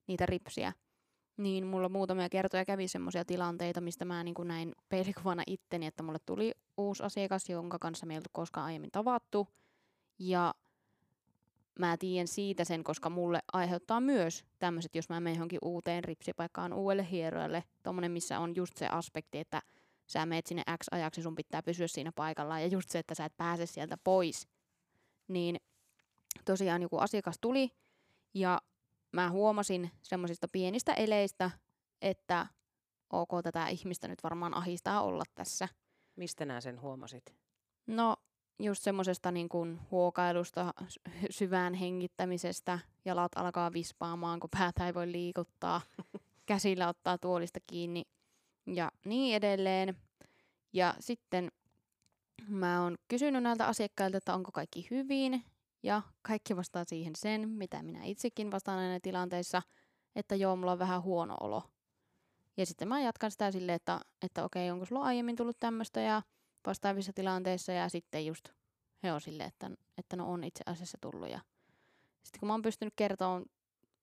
[0.07, 0.73] niitä ripsiä,
[1.39, 6.19] niin mulla muutamia kertoja kävi semmoisia tilanteita, mistä mä niin näin peilikuvana itteni, että mulle
[6.25, 9.47] tuli uusi asiakas, jonka kanssa me ei oltu koskaan aiemmin tavattu.
[10.19, 10.53] Ja
[11.79, 16.73] mä tiedän siitä sen, koska mulle aiheuttaa myös tämmöiset, jos mä menen johonkin uuteen ripsipaikkaan
[16.73, 19.61] uudelle hierojalle, tommonen, missä on just se aspekti, että
[20.07, 23.25] sä meet sinne X ajaksi, sun pitää pysyä siinä paikallaan, ja just se, että sä
[23.25, 24.47] et pääse sieltä pois.
[25.27, 25.59] Niin
[26.45, 27.71] tosiaan joku asiakas tuli,
[28.33, 28.61] ja
[29.11, 31.51] mä huomasin semmoisista pienistä eleistä,
[32.01, 32.47] että
[33.09, 35.67] ok, tätä ihmistä nyt varmaan ahistaa olla tässä.
[36.15, 37.35] Mistä nää sen huomasit?
[37.87, 38.15] No
[38.59, 45.11] just semmoisesta niin kuin huokailusta, sy- syvään hengittämisestä, jalat alkaa vispaamaan, kun päätä ei voi
[45.11, 45.81] liikuttaa,
[46.45, 48.03] käsillä ottaa tuolista kiinni
[48.67, 49.97] ja niin edelleen.
[50.73, 51.51] Ja sitten
[52.47, 55.43] mä oon kysynyt näiltä asiakkailta, että onko kaikki hyvin,
[55.83, 59.61] ja kaikki vastaa siihen sen, mitä minä itsekin vastaan näissä tilanteissa,
[60.15, 61.63] että joo, mulla on vähän huono olo.
[62.57, 66.21] Ja sitten mä jatkan sitä silleen, että, että okei, onko sulla aiemmin tullut tämmöistä, ja
[66.67, 68.49] vastaavissa tilanteissa ja sitten just
[69.03, 71.29] he on silleen, että, että no on itse asiassa tullut.
[71.29, 71.39] Ja
[72.23, 73.45] sitten kun mä oon pystynyt kertomaan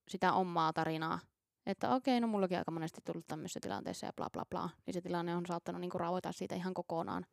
[0.08, 1.18] sitä omaa tarinaa,
[1.66, 5.00] että okei, no mullakin aika monesti tullut tämmöisissä tilanteissa ja bla bla bla, niin se
[5.00, 7.26] tilanne on saattanut niinku rauhoittaa siitä ihan kokonaan.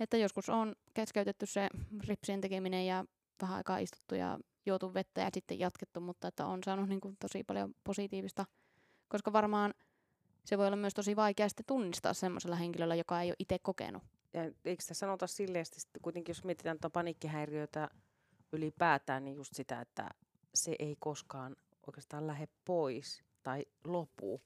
[0.00, 1.68] Että joskus on keskeytetty se
[2.08, 3.04] ripsien tekeminen ja
[3.42, 7.44] vähän aikaa istuttu ja juotu vettä ja sitten jatkettu, mutta että on saanut niinku tosi
[7.44, 8.46] paljon positiivista,
[9.08, 9.74] koska varmaan
[10.44, 14.02] se voi olla myös tosi vaikea sitten tunnistaa semmoisella henkilöllä, joka ei ole itse kokenut.
[14.34, 17.88] Ja eikö sitä sanota silleen, että kuitenkin jos mietitään tuota paniikkihäiriötä
[18.52, 20.08] ylipäätään, niin just sitä, että
[20.54, 24.40] se ei koskaan oikeastaan lähde pois tai lopu,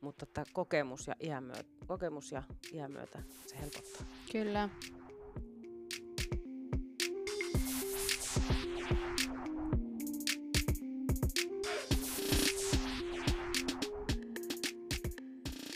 [0.00, 4.06] mutta että kokemus ja iän myötä, kokemus ja iän myötä se helpottaa.
[4.32, 4.68] Kyllä.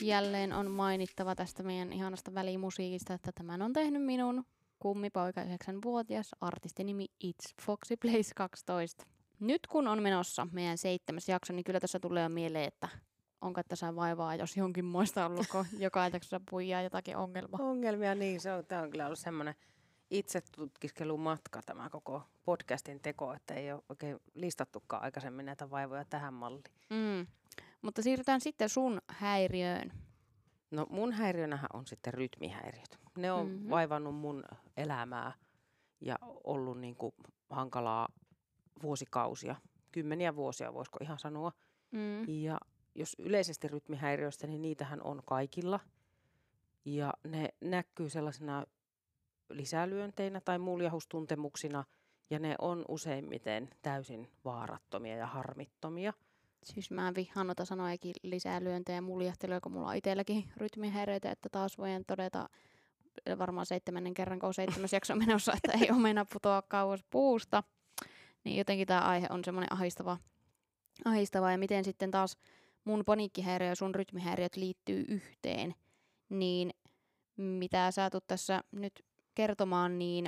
[0.02, 4.44] Jälleen on mainittava tästä meidän ihanasta välimusiikista, että tämän on tehnyt minun
[4.78, 9.04] kummipoika 9-vuotias artistinimi It's Foxy Place 12.
[9.40, 12.88] Nyt kun on menossa meidän seitsemäs jakso, niin kyllä tässä tulee mieleen, että
[13.40, 17.60] onko tässä vaivaa, jos jonkin muista ollut, kun joka jaksossa puijaa jotakin ongelmaa.
[17.62, 19.54] Ongelmia, niin se on, tämä on kyllä ollut semmoinen
[20.10, 26.04] itse tutkiskelun matka tämä koko podcastin teko, että ei ole oikein listattukaan aikaisemmin näitä vaivoja
[26.04, 26.64] tähän malliin.
[26.90, 27.26] Mm.
[27.82, 29.92] Mutta siirrytään sitten sun häiriöön.
[30.70, 32.98] No mun häiriönähän on sitten rytmihäiriöt.
[33.16, 33.54] Ne on Mhm.
[33.56, 33.70] mm-hmm.
[33.70, 34.44] vaivannut mun
[34.76, 35.32] elämää
[36.00, 37.14] ja ollut niin kuin
[37.50, 38.08] hankalaa
[38.82, 39.56] vuosikausia,
[39.92, 41.52] kymmeniä vuosia voisiko ihan sanoa.
[41.90, 42.28] Mm.
[42.28, 42.58] Ja
[42.94, 45.80] jos yleisesti rytmihäiriöistä, niin niitähän on kaikilla.
[46.84, 48.66] Ja ne näkyy sellaisena
[49.50, 51.84] lisälyönteinä tai muljahustuntemuksina,
[52.30, 56.12] ja ne on useimmiten täysin vaarattomia ja harmittomia.
[56.62, 61.48] Siis mä vihaan noita sanojakin lisää lyöntejä ja muljahtelua, kun mulla on itselläkin rytmihäiriöitä, että
[61.48, 62.48] taas voin todeta
[63.38, 67.62] varmaan seitsemännen kerran, kun on seitsemäs jakso menossa, että ei omena putoa kauas puusta.
[68.44, 70.18] Niin jotenkin tämä aihe on semmoinen ahistava,
[71.04, 71.52] ahistava.
[71.52, 72.36] Ja miten sitten taas
[72.84, 75.74] mun paniikkihäiriö ja sun rytmihäiriöt liittyy yhteen,
[76.28, 76.70] niin
[77.36, 80.26] mitä sä tulet tässä nyt kertomaan, niin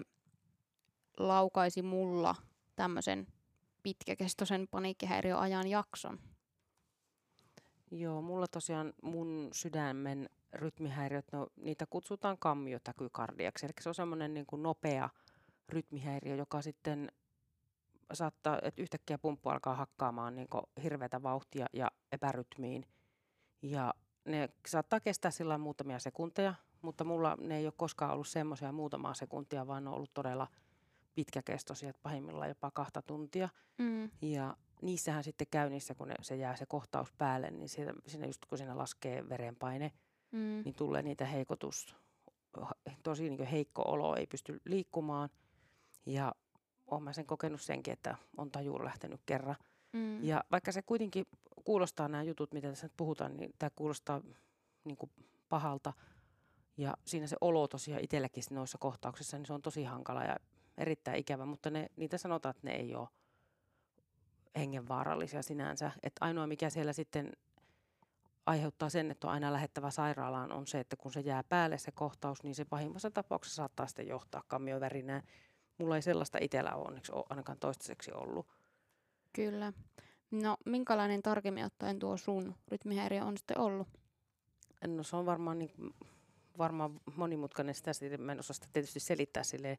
[1.19, 2.35] laukaisi mulla
[2.77, 3.27] tämmöisen
[3.85, 6.19] pitkäkestoisen paniikkihäiriöajan jakson.
[7.91, 13.67] Joo, mulla tosiaan mun sydämen rytmihäiriöt, no, niitä kutsutaan kammiotäkykardiaksi.
[13.67, 15.11] Eli se on semmoinen niin kuin nopea
[15.69, 17.13] rytmihäiriö, joka sitten
[18.13, 20.49] saattaa, että yhtäkkiä pumppu alkaa hakkaamaan niin
[20.83, 22.87] hirveätä vauhtia ja epärytmiin.
[23.63, 23.95] Ja
[24.25, 29.15] ne saattaa kestää sillä muutamia sekunteja, mutta mulla ne ei ole koskaan ollut semmoisia muutamaa
[29.15, 30.47] sekuntia, vaan ne on ollut todella
[31.15, 33.49] pitkäkestoisia, että pahimmillaan jopa kahta tuntia.
[33.79, 34.11] Mm.
[34.23, 38.27] Ja niissähän sitten käy niissä, kun ne, se jää se kohtaus päälle, niin siinä, siinä
[38.27, 39.93] just kun siinä laskee verenpaine,
[40.35, 40.63] Mm.
[40.65, 41.97] niin tulee niitä heikotus,
[43.03, 45.29] tosi niin heikko olo, ei pysty liikkumaan.
[46.07, 46.35] Ja
[46.87, 49.57] olen mä sen kokenut senkin, että on tajuun lähtenyt kerran.
[49.93, 50.25] Mm.
[50.25, 51.27] Ja vaikka se kuitenkin
[51.65, 54.21] kuulostaa nämä jutut, mitä tässä nyt puhutaan, niin tämä kuulostaa
[54.85, 55.11] niin kuin
[55.49, 55.93] pahalta.
[56.77, 60.37] Ja siinä se olo tosiaan itselläkin noissa kohtauksissa, niin se on tosi hankala ja
[60.79, 63.09] erittäin ikävä, mutta ne, niitä sanotaan, että ne ei ole
[64.59, 65.91] hengenvaarallisia sinänsä.
[66.03, 67.33] Että ainoa, mikä siellä sitten
[68.47, 71.93] aiheuttaa sen, että on aina lähettävä sairaalaan, on se, että kun se jää päälle se
[71.93, 75.23] kohtaus, niin se pahimmassa tapauksessa saattaa sitten johtaa kammiovärinään.
[75.79, 78.47] Mulla ei sellaista itsellä ole onneksi ole ainakaan toistaiseksi ollut.
[79.33, 79.73] Kyllä.
[80.31, 83.89] No, minkälainen tarkemmin ottaen tuo sun rytmihäiriö on sitten ollut?
[84.87, 85.71] No se on varmaan, niin,
[86.59, 89.79] varmaan monimutkainen, sitä mä en osaa sitä tietysti selittää silleen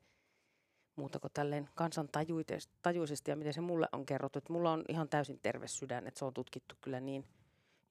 [0.95, 4.39] muuta kuin tälleen kansantajuisesti ja miten se mulle on kerrottu.
[4.39, 7.25] Että mulla on ihan täysin terve sydän, että se on tutkittu kyllä niin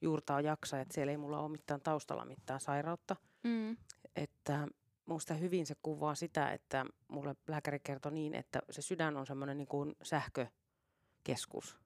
[0.01, 3.17] juurtaa jaksa, että siellä ei mulla ole mitään taustalla mitään sairautta.
[3.43, 3.77] Mm.
[4.17, 4.69] Että
[5.07, 9.57] musta hyvin se kuvaa sitä, että mulle lääkäri kertoi niin, että se sydän on semmoinen
[9.57, 11.79] niin kuin sähkökeskus.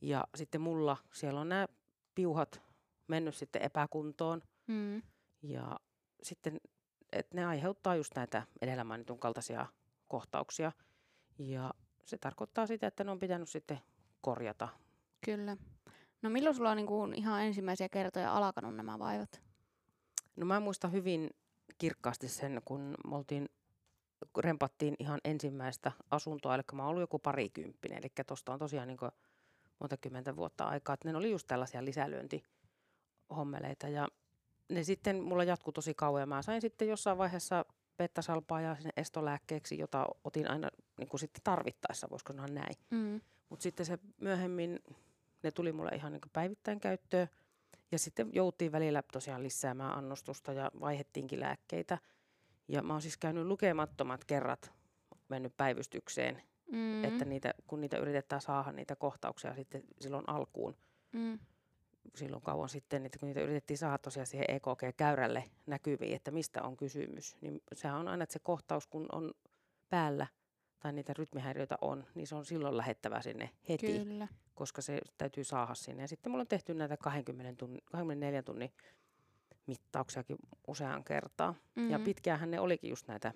[0.00, 1.68] Ja sitten mulla siellä on nämä
[2.14, 2.62] piuhat
[3.08, 4.42] mennyt sitten epäkuntoon.
[4.66, 5.02] Mm.
[5.42, 5.80] Ja
[6.22, 6.60] sitten,
[7.12, 9.66] että ne aiheuttaa just näitä edellä mainitun kaltaisia
[10.08, 10.72] kohtauksia.
[11.38, 13.80] Ja se tarkoittaa sitä, että ne on pitänyt sitten
[14.20, 14.68] korjata.
[15.24, 15.56] Kyllä.
[16.22, 19.42] No milloin sulla on niin kuin ihan ensimmäisiä kertoja alkanut nämä vaivat?
[20.36, 21.30] No mä muistan hyvin
[21.78, 23.48] kirkkaasti sen, kun me oltiin,
[24.38, 28.98] rempattiin ihan ensimmäistä asuntoa, eli mä oon ollut joku parikymppinen, eli tuosta on tosiaan niin
[29.80, 34.08] monta kymmentä vuotta aikaa, että ne oli just tällaisia lisälyöntihommeleita ja
[34.68, 37.64] ne sitten mulla jatkuu tosi kauan ja mä sain sitten jossain vaiheessa
[37.98, 42.74] pettasalpaa ja sinne estolääkkeeksi, jota otin aina niin kuin sitten tarvittaessa, voisiko sanoa näin.
[42.90, 43.20] Mm.
[43.48, 44.80] Mutta sitten se myöhemmin,
[45.42, 47.28] ne tuli mulle ihan niin päivittäin käyttöön.
[47.92, 51.98] Ja sitten joutiin välillä tosiaan lisäämään annostusta ja vaihettiinkin lääkkeitä.
[52.68, 54.72] Ja mä oon siis käynyt lukemattomat kerrat
[55.28, 57.04] mennyt päivystykseen, mm.
[57.04, 60.76] että niitä, kun niitä yritetään saada niitä kohtauksia sitten silloin alkuun,
[61.12, 61.38] Mm.
[62.14, 66.76] Silloin kauan sitten, että kun niitä yritettiin saada tosiaan siihen EKG-käyrälle näkyviin, että mistä on
[66.76, 69.34] kysymys, niin sehän on aina, että se kohtaus kun on
[69.88, 70.26] päällä
[70.80, 74.28] tai niitä rytmihäiriöitä on, niin se on silloin lähettävä sinne heti, Kyllä.
[74.54, 76.02] koska se täytyy saada sinne.
[76.02, 78.72] Ja sitten mulla on tehty näitä 20 tunnin, 24 tunnin
[79.66, 81.54] mittauksiakin useaan kertaan.
[81.76, 81.90] Mm.
[81.90, 83.32] Ja pitkäänhän ne olikin just näitä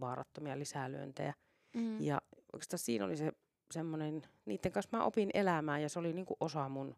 [0.00, 1.34] vaarattomia lisälyöntejä.
[1.74, 2.02] Mm.
[2.02, 2.20] Ja
[2.52, 3.32] oikeastaan siinä oli se
[3.70, 6.96] semmoinen, niiden kanssa mä opin elämään ja se oli niinku osa mun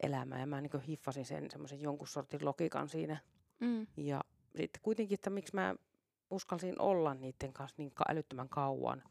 [0.00, 0.40] elämää.
[0.40, 3.16] Ja mä niinku hiffasin sen semmoisen jonkun sortin logiikan siinä.
[3.60, 3.86] Mm.
[3.96, 4.20] Ja
[4.56, 5.74] sitten kuitenkin, että miksi mä
[6.30, 9.02] uskalsin olla niiden kanssa niin älyttömän kauan.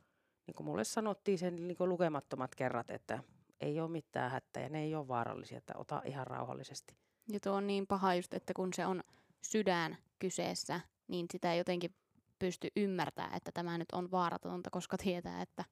[0.48, 3.24] Niin kuin mulle sanottiin sen niin kuin lukemattomat kerrat, että
[3.62, 6.96] ei ole mitään hätää ja ne ei ole vaarallisia, että ota ihan rauhallisesti.
[7.32, 9.04] Ja tuo on niin paha just, että kun se on
[9.42, 11.96] sydän kyseessä, niin sitä ei jotenkin
[12.40, 15.66] pysty ymmärtämään, että tämä nyt on vaaratonta, koska tietää, että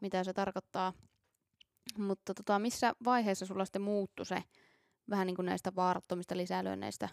[0.00, 0.92] mitä se tarkoittaa.
[1.98, 4.44] Mutta tota, missä vaiheessa sulla sitten muuttui se
[5.10, 7.08] vähän niin kuin näistä vaarattomista lisälyönneistä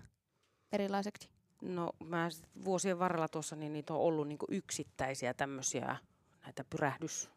[0.72, 1.30] erilaiseksi?
[1.62, 2.30] No mä
[2.66, 5.98] vuosien varrella tuossa, niin niitä on ollut niin yksittäisiä tämmöisiä
[6.44, 7.30] näitä pyrähdys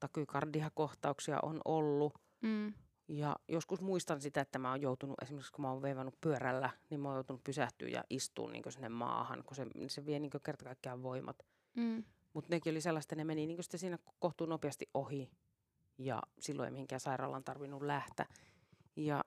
[0.00, 2.14] takykardiakohtauksia on ollut.
[2.40, 2.72] Mm.
[3.08, 7.00] Ja joskus muistan sitä, että mä oon joutunut, esimerkiksi kun mä oon veivannut pyörällä, niin
[7.00, 10.64] mä oon joutunut pysähtyä ja istua niin sinne maahan, kun se, se vie niin kerta
[10.64, 11.46] kaikkiaan voimat.
[11.76, 12.04] Mm.
[12.32, 15.30] Mutta nekin oli sellaista, ne meni niin sitten siinä kohtuu nopeasti ohi
[15.98, 18.26] ja silloin ei mihinkään sairaalaan tarvinnut lähteä.
[18.96, 19.24] Ja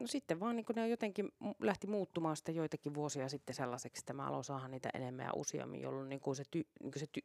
[0.00, 1.28] no sitten vaan niin ne jotenkin
[1.60, 5.80] lähti muuttumaan sitten joitakin vuosia sitten sellaiseksi, että mä aloin saada niitä enemmän ja useammin,
[5.80, 7.20] jolloin niin kuin se, ty, niin kuin se, ty,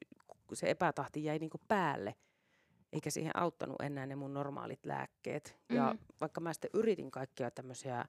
[0.53, 2.15] se epätahti jäi niin kuin päälle.
[2.93, 5.57] Eikä siihen auttanut enää ne mun normaalit lääkkeet.
[5.69, 5.99] Ja Mm.
[6.21, 8.05] vaikka mä sitten yritin kaikkia tämmöisiä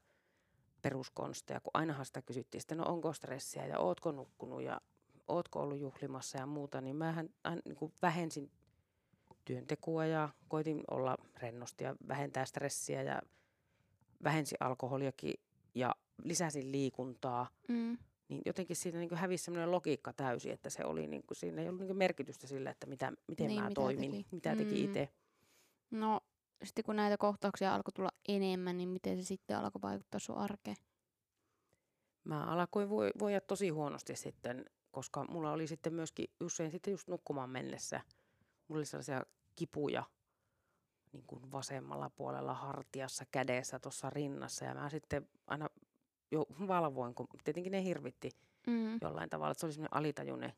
[0.83, 4.81] peruskonsteja, kun ainahan sitä kysyttiin sitten, no onko stressiä ja ootko nukkunut ja
[5.29, 6.97] ootko ollut juhlimassa ja muuta, niin
[7.45, 8.51] aina niin vähensin
[9.47, 13.23] työntekoa ja koitin olla rennosti ja vähentää stressiä ja
[14.25, 15.35] vähensin alkoholiakin
[15.75, 17.49] ja lisäsin liikuntaa.
[17.69, 17.99] Mm.
[18.29, 21.69] Niin jotenkin siinä niin hävisi semmoinen logiikka täysin, että se oli, niin kuin, siinä ei
[21.69, 24.27] ollut niin merkitystä sille, että mitä, miten Niin, mä mitä toimin, teki.
[24.31, 24.85] mitä teki Mm.
[24.85, 25.09] itse.
[25.91, 26.21] No
[26.65, 30.77] sitten kun näitä kohtauksia alkoi tulla enemmän, niin miten se sitten alkoi vaikuttaa sun arkeen?
[32.25, 37.09] Mä alkoin voi, voida tosi huonosti sitten, koska mulla oli sitten myöskin usein sitten just
[37.09, 38.01] nukkumaan mennessä.
[38.69, 39.23] Mulla oli sellaisia
[39.57, 40.05] kipuja
[41.13, 44.65] niin kuin vasemmalla puolella hartiassa, kädessä, tuossa rinnassa.
[44.65, 45.69] Ja mä sitten aina
[46.31, 48.31] jo valvoin, kun tietenkin ne hirvitti
[48.67, 48.99] Mm.
[49.03, 49.51] jollain tavalla.
[49.53, 50.53] Että se oli semmoinen alitajuinen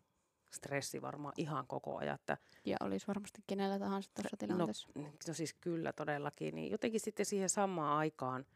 [0.51, 2.15] stressi varmaan ihan koko ajan.
[2.15, 4.89] Että, Ja olisi varmasti kenellä tahansa tuossa tilanteessa.
[4.95, 8.47] no, no siis kyllä todellakin, niin jotenkin sitten siihen samaan aikaan,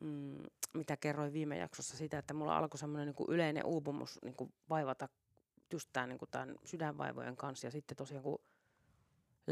[0.00, 0.42] mm,
[0.74, 5.08] mitä kerroin viime jaksossa sitä, että mulla alkoi semmoinen niin yleinen uupumus niin kuin vaivata
[5.72, 7.66] just tämän, niin kuin tämän sydänvaivojen kanssa.
[7.66, 8.38] Ja sitten tosiaan kun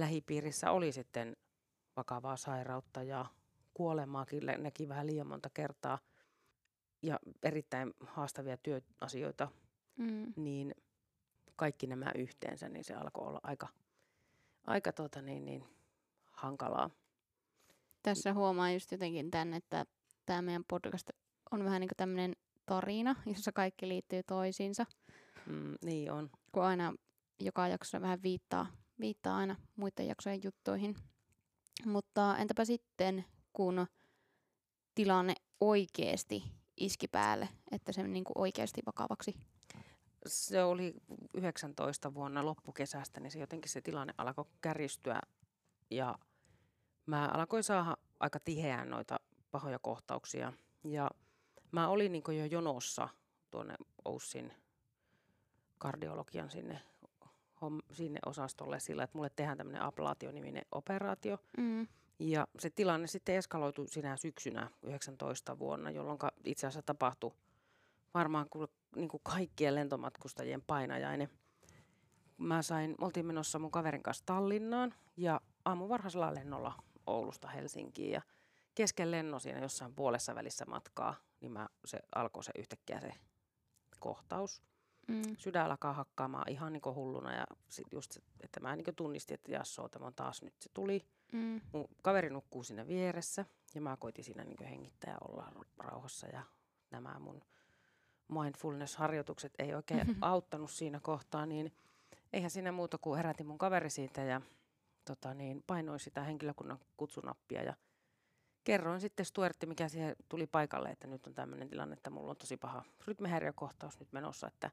[0.00, 1.36] lähipiirissä oli sitten
[1.96, 3.26] vakavaa sairautta ja
[3.74, 5.98] kuolemaakin näki vähän liian monta kertaa
[7.02, 9.48] ja erittäin haastavia työasioita,
[9.96, 10.32] Mm.
[10.36, 10.74] niin
[11.56, 13.68] kaikki nämä yhteensä, niin se alkoi olla aika,
[14.66, 15.64] aika tota niin, niin,
[16.26, 16.90] hankalaa.
[18.02, 19.86] Tässä huomaa just jotenkin tämän, että
[20.26, 21.10] tämä meidän podcast
[21.50, 24.86] on vähän niin kuin tämmöinen tarina, jossa kaikki liittyy toisiinsa.
[25.46, 26.30] Mm, niin on.
[26.52, 26.94] kun aina
[27.40, 28.66] joka jaksossa vähän viittaa,
[29.00, 30.96] viittaa aina muiden jaksojen juttuihin.
[31.84, 33.86] Mutta entäpä sitten, kun
[34.94, 36.42] tilanne oikeasti
[36.76, 39.34] iski päälle, että se niin kuin oikeasti vakavaksi?
[40.26, 40.94] Se oli
[41.34, 45.20] 19 vuonna loppukesästä, niin se jotenkin se tilanne alkoi kärjistyä
[45.90, 46.18] ja
[47.06, 50.52] mä alkoin saada aika tiheään noita pahoja kohtauksia.
[50.84, 51.10] Ja
[51.72, 53.08] mä olin niin jo jonossa
[53.50, 54.52] tuonne Oussin
[55.78, 56.82] kardiologian sinne,
[57.62, 61.38] homm, sinne osastolle sillä, että mulle tehdään tämmöinen ablaatio-niminen operaatio.
[61.58, 61.86] Mm.
[62.18, 67.32] Ja se tilanne sitten eskaloitui sinä syksynä 19 vuonna, jolloin itse asiassa tapahtui
[68.14, 71.28] varmaan kuin, niin kuin kaikkien lentomatkustajien painajainen.
[72.38, 76.74] Mä sain, me oltiin menossa mun kaverin kanssa Tallinnaan ja aamu varhaisella lennolla
[77.06, 78.22] Oulusta Helsinkiin ja
[78.74, 83.12] kesken lennon siinä jossain puolessa välissä matkaa, niin mä, se alkoi se yhtäkkiä se
[83.98, 84.62] kohtaus.
[85.08, 85.22] Mm.
[85.38, 89.52] Sydän alkaa hakkaamaan ihan niin hulluna ja sit just, se, että mä niin tunnistin, että
[89.52, 91.04] jassoo, tämä on taas nyt se tuli.
[91.32, 91.60] Mm.
[91.72, 93.44] Mun kaveri nukkuu siinä vieressä
[93.74, 96.42] ja mä koitin siinä niin hengittää ja olla rauhassa ja
[96.90, 97.42] nämä mun
[98.28, 101.72] mindfulness-harjoitukset ei oikein auttanut siinä kohtaa, niin
[102.32, 104.40] eihän siinä muuta kuin herätin mun kaveri siitä ja
[105.04, 107.74] tota niin, painoin sitä henkilökunnan kutsunappia ja
[108.64, 112.36] kerroin sitten Stuartti, mikä siihen tuli paikalle, että nyt on tämmöinen tilanne, että mulla on
[112.36, 114.70] tosi paha rytmihäiriökohtaus nyt menossa, että,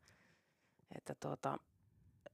[0.95, 1.57] että tuota,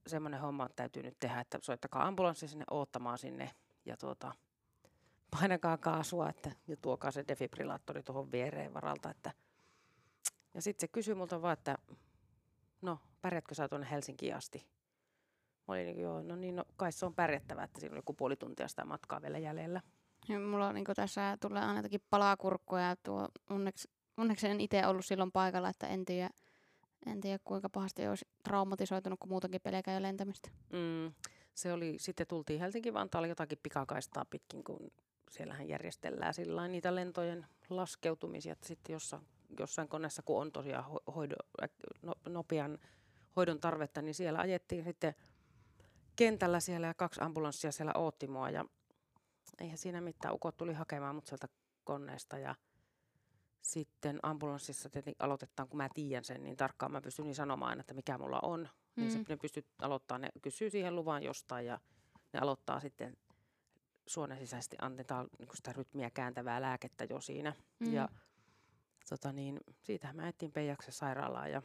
[0.08, 3.52] semmoinen homma täytyy nyt tehdä, että soittakaa ambulanssi sinne oottamaan sinne
[3.86, 4.36] ja tuota,
[5.32, 9.10] painakaa kaasua että, ja tuokaa se defibrillaattori tuohon viereen varalta.
[9.10, 9.32] Että.
[10.54, 11.78] Ja sitten se kysyi multa vaan, että
[12.82, 14.68] no pärjätkö sä tuonne Helsinkiin asti?
[15.68, 18.14] Mä olin niin joo, no niin, no kai se on pärjättävä, että siinä on joku
[18.14, 19.82] puoli tuntia sitä matkaa vielä jäljellä.
[20.30, 24.88] Ja mulla on, niin tässä tulee aina jotakin palakurkkuja ja tuo onneksi, onneksi en itse
[24.88, 26.30] ollut silloin paikalla, että en tiedä,
[27.06, 30.50] en tiedä kuinka pahasti olisi traumatisoitunut, kun muutakin pelkää jo lentämistä.
[30.74, 31.14] Mm,
[31.54, 34.92] se oli, sitten tultiin Helsinki-Vantaalle jotakin pikakaistaa pitkin, kun
[35.30, 39.22] siellähän järjestellään sillä niitä lentojen laskeutumisia, että sitten jossain,
[39.60, 40.86] jossain koneessa, kun on tosiaan
[41.16, 41.36] hoido,
[42.02, 42.78] no, nopean
[43.36, 45.16] hoidon tarvetta, niin siellä ajettiin sitten
[46.16, 48.66] kentällä siellä ja kaksi ambulanssia siellä ootti mua ja
[49.62, 50.34] eihän siinä mitään.
[50.34, 51.48] Ukot tuli hakemaan mut sieltä
[51.84, 52.56] koneesta ja
[53.62, 57.93] sitten ambulanssissa tietenkin aloitetaan, kun mä tiedän sen, niin tarkkaan mä pystyn niin sanomaan, että
[57.93, 58.62] mikä mulla on.
[58.62, 59.02] Mm.
[59.02, 61.80] Niin se, ne pystyt aloittaa, ne kysyy siihen luvan jostain ja
[62.34, 63.17] ne aloittaa sitten
[64.08, 67.54] suonen sisäisesti annetaan niin sitä rytmiä kääntävää lääkettä jo siinä.
[67.80, 67.93] Mm.
[67.93, 68.10] Ja
[69.10, 71.62] tota niin, siitähän mä etsin Peijaksen sairaalaan ja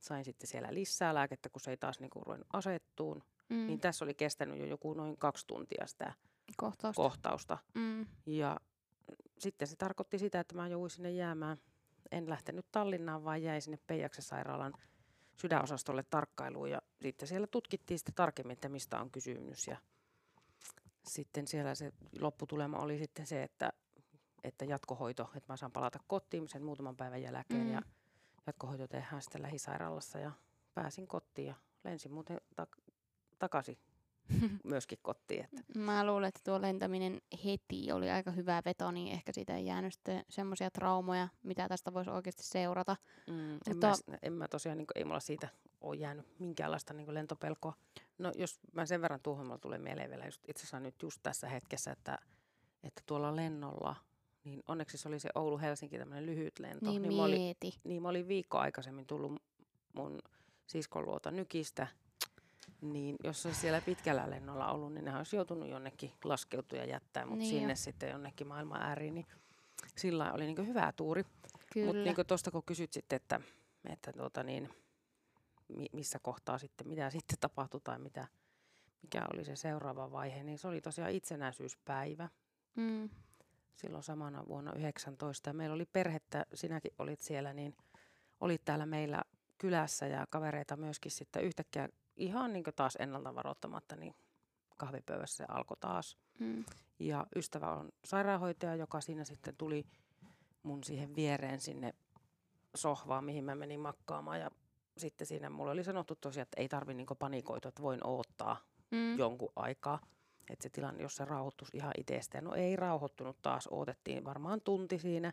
[0.00, 3.22] sain sitten siellä lisää lääkettä, kun se ei taas niin ruvennut asettuun.
[3.48, 3.66] Mm.
[3.66, 6.12] Niin tässä oli kestänyt jo joku noin kaksi tuntia sitä
[6.56, 7.02] kohtausta.
[7.02, 7.58] kohtausta.
[7.74, 8.06] Mm.
[8.26, 8.60] Ja
[9.40, 11.56] sitten se tarkoitti sitä, että mä jouduin sinne jäämään.
[12.10, 14.74] En lähtenyt Tallinnaan, vaan jäin sinne Peijaksen sairaalan
[15.36, 16.70] sydänosastolle tarkkailuun.
[16.70, 19.66] Ja sitten siellä tutkittiin sitten tarkemmin, että mistä on kysymys.
[19.66, 19.76] Ja
[21.06, 23.72] sitten siellä se lopputulema oli sitten se, että,
[24.44, 27.66] että jatkohoito, että mä saan palata kotiin sen muutaman päivän jälkeen.
[27.66, 27.72] Mm.
[27.72, 27.82] Ja
[28.46, 30.32] jatkohoito tehdään sitten lähisairaalassa ja
[30.74, 32.92] pääsin kotiin ja lensin muuten tak-
[33.38, 33.78] takaisin
[34.64, 35.44] myöskin kotiin.
[35.44, 35.78] Että.
[35.78, 39.92] Mä luulen, että tuo lentäminen heti oli aika hyvä veto, niin ehkä siitä ei jäänyt
[40.28, 42.96] semmoisia traumoja, mitä tästä voisi oikeasti seurata.
[43.26, 43.88] Mm, Mutta...
[43.88, 45.48] en, mä, en mä tosiaan, niin kuin, ei mulla siitä
[45.80, 47.74] ole jäänyt minkäänlaista niin lentopelkoa.
[48.18, 51.20] No jos mä sen verran tuohon, mulla tulee mieleen vielä just, itse asiassa nyt just
[51.22, 52.18] tässä hetkessä, että,
[52.82, 53.96] että tuolla lennolla,
[54.44, 56.90] niin onneksi se oli se Oulu-Helsinki tämmöinen lyhyt lento.
[56.90, 59.42] Niin, niin mä olin, niin mä olin viikko aikaisemmin tullut
[59.92, 60.18] mun
[60.66, 61.86] siskon luota nykistä
[62.82, 67.26] niin jos olisi siellä pitkällä lennolla ollut, niin ne olisi joutunut jonnekin laskeutua ja jättää
[67.26, 67.76] mut niin sinne jo.
[67.76, 69.14] sitten jonnekin maailman ääriin.
[69.14, 69.26] Niin
[69.96, 71.24] sillä oli niin hyvä tuuri.
[71.84, 73.40] Mutta niin tuosta kun kysyt sitten, että,
[73.84, 74.70] että tuota niin,
[75.92, 78.28] missä kohtaa sitten, mitä sitten tapahtui tai mitä,
[79.02, 82.28] mikä oli se seuraava vaihe, niin se oli tosiaan itsenäisyyspäivä.
[82.76, 83.08] Mm.
[83.76, 85.50] Silloin samana vuonna 19.
[85.50, 87.76] Ja meillä oli perhettä, sinäkin olit siellä, niin
[88.40, 89.22] olit täällä meillä
[89.58, 91.88] kylässä ja kavereita myöskin sitten yhtäkkiä
[92.20, 94.14] ihan niin taas ennalta varoittamatta, niin
[94.76, 96.18] kahvipöydässä se alkoi taas.
[96.38, 96.64] Mm.
[96.98, 99.86] Ja ystävä on sairaanhoitaja, joka siinä sitten tuli
[100.62, 101.94] mun siihen viereen sinne
[102.74, 104.40] sohvaan, mihin mä menin makkaamaan.
[104.40, 104.50] Ja
[104.96, 108.56] sitten siinä mulle oli sanottu tosiaan, että ei tarvi niinku panikoitua, että voin odottaa
[108.90, 109.18] Mm.
[109.18, 110.00] jonkun aikaa.
[110.50, 112.44] Että se tilanne, jos se rauhoittuisi ihan itsestään.
[112.44, 115.32] No ei rauhoittunut taas, odotettiin varmaan tunti siinä.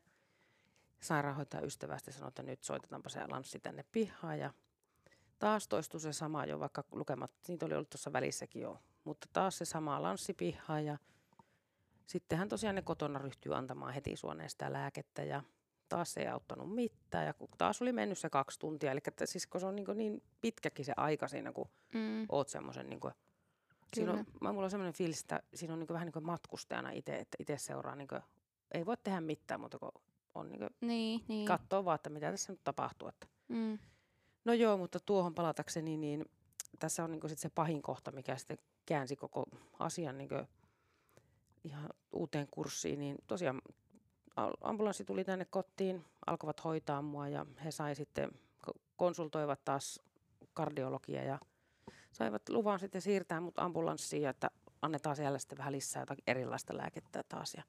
[1.02, 4.40] Sairaanhoitaja ystävästi sanoi, että nyt soitetaanpa se lanssi tänne pihaan.
[4.40, 4.54] Ja
[5.40, 8.80] taas toistui se sama jo, vaikka lukemat, niitä oli ollut tuossa välissäkin jo.
[9.04, 10.98] Mutta taas se sama lanssi pihaan ja
[12.08, 15.44] sittenhän tosiaan ne kotona ryhtyy antamaan heti suoneen sitä lääkettä ja
[15.90, 17.26] taas se ei auttanut mitään.
[17.26, 19.88] Ja kun taas oli mennyt se kaksi tuntia, eli että siis kun se on niin,
[19.96, 22.26] niin pitkäkin se aika siinä, kun Mm.
[22.30, 23.14] oot semmoisen niin kuin,
[23.94, 27.16] siinä on, mä, mulla on semmoinen fiilis, että siinä on niin vähän niin matkustajana itse,
[27.16, 28.22] että itse seuraa, niin kuin,
[28.72, 29.92] ei voi tehdä mitään muuta kuin
[30.36, 31.46] on niin kuin, Niin, niin.
[31.48, 33.08] katsoo vaan, että mitä tässä nyt tapahtuu.
[33.08, 33.28] Että.
[33.48, 33.80] mm.
[34.48, 36.26] No joo, mutta tuohon palatakseni, niin
[36.80, 39.46] tässä on niin sit se pahin kohta, mikä sitten käänsi koko
[39.80, 40.30] asian niin
[41.64, 43.62] ihan uuteen kurssiin, niin tosiaan
[44.62, 48.30] ambulanssi tuli tänne kotiin, alkoivat hoitaa mua ja he sai sitten,
[48.68, 50.00] ko- konsultoivat taas
[50.54, 51.40] kardiologia ja
[52.12, 57.24] saivat luvan sitten siirtää mut ambulanssiin että annetaan siellä sitten vähän lisää jotakin erilaista lääkettä
[57.30, 57.54] taas.
[57.54, 57.64] Ja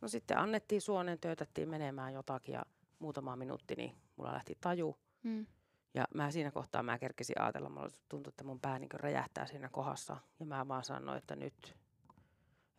[0.00, 2.62] no sitten annettiin suoneen, töötettiin menemään jotakin ja
[2.98, 4.96] muutama minuutti, niin mulla lähti taju.
[5.22, 5.46] Mm.
[5.94, 9.68] Ja mä siinä kohtaa mä kerkesin ajatella, mulla tuntui, että mun pää niin räjähtää siinä
[9.68, 10.16] kohdassa.
[10.40, 11.76] Ja mä vaan sanoin, että nyt,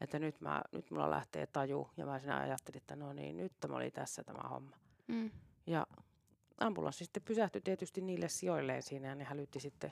[0.01, 1.89] että nyt, mä, nyt mulla lähtee taju.
[1.97, 4.78] Ja mä siinä ajattelin, että no niin, nyt tämä oli tässä tämä homma.
[5.07, 5.32] Mm.
[5.68, 5.88] Ja
[6.57, 9.91] ambulanssi sitten pysähtyi tietysti niille sijoilleen siinä ja ne hälytti sitten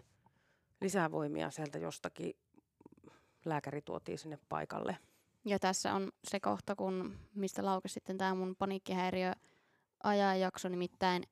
[0.82, 2.34] lisää voimia sieltä jostakin.
[3.46, 4.98] Lääkäri tuotiin sinne paikalle.
[5.46, 9.34] Ja tässä on se kohta, kun, mistä laukesi sitten tämä mun paniikkihäiriö
[10.04, 11.24] ajanjakso, nimittäin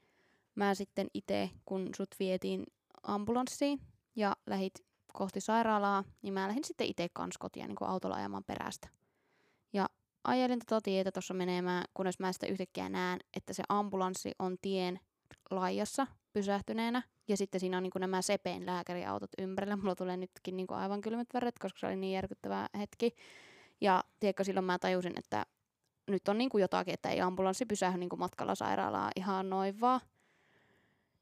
[0.56, 2.64] mä sitten itse, kun sut vietiin
[3.04, 3.80] ambulanssiin
[4.16, 4.74] ja lähit
[5.14, 8.90] kohti sairaalaa, niin mä lähdin sitten itse kans kotia niin autolla ajamaan perästä.
[9.74, 9.90] Ja
[10.24, 15.00] ajelin tätä tietä tuossa menemään, kunnes mä sitten yhtäkkiä näen, että se ambulanssi on tien
[15.52, 17.02] laijassa pysähtyneenä.
[17.28, 19.78] Ja sitten siinä on niin nämä Sepeen lääkäriautot ympärillä.
[19.78, 23.16] Mulla tulee nytkin niin aivan kylmät väret, koska se oli niin järkyttävä hetki.
[23.82, 25.46] Ja tiedätkö, silloin mä tajusin, että
[26.08, 30.02] nyt on niin jotakin, että ei ambulanssi pysähdy niin matkalla sairaalaa ihan noin vaan.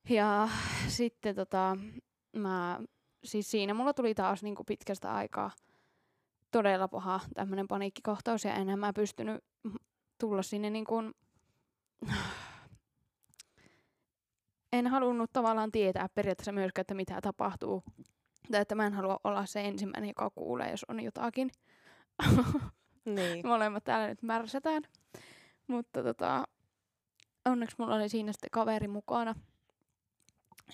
[0.10, 0.50] Ja
[0.88, 1.78] sitten tota,
[2.36, 2.80] mä,
[3.24, 5.52] siis siinä mulla tuli taas niin kuin pitkästä aikaa
[6.52, 9.44] todella paha tämmöinen paniikkikohtaus ja enää mä pystynyt
[10.18, 11.14] tulla sinne niin kuin,
[14.74, 17.84] en halunnut tavallaan tietää periaatteessa myöskään, että mitä tapahtuu.
[18.52, 21.52] Tai että mä en halua olla se ensimmäinen, joka kuulee, jos on jotakin.
[23.06, 23.48] Niin.
[23.48, 24.84] Molemmat täällä nyt märsätään.
[25.68, 26.44] Mutta tota,
[27.46, 29.36] onneksi mulla oli siinä sitten kaveri mukana,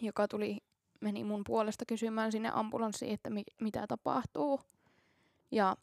[0.02, 0.58] joka tuli,
[1.02, 4.62] meni mun puolesta kysymään sinne ambulanssiin, että mi- mitä tapahtuu.
[5.52, 5.78] Ja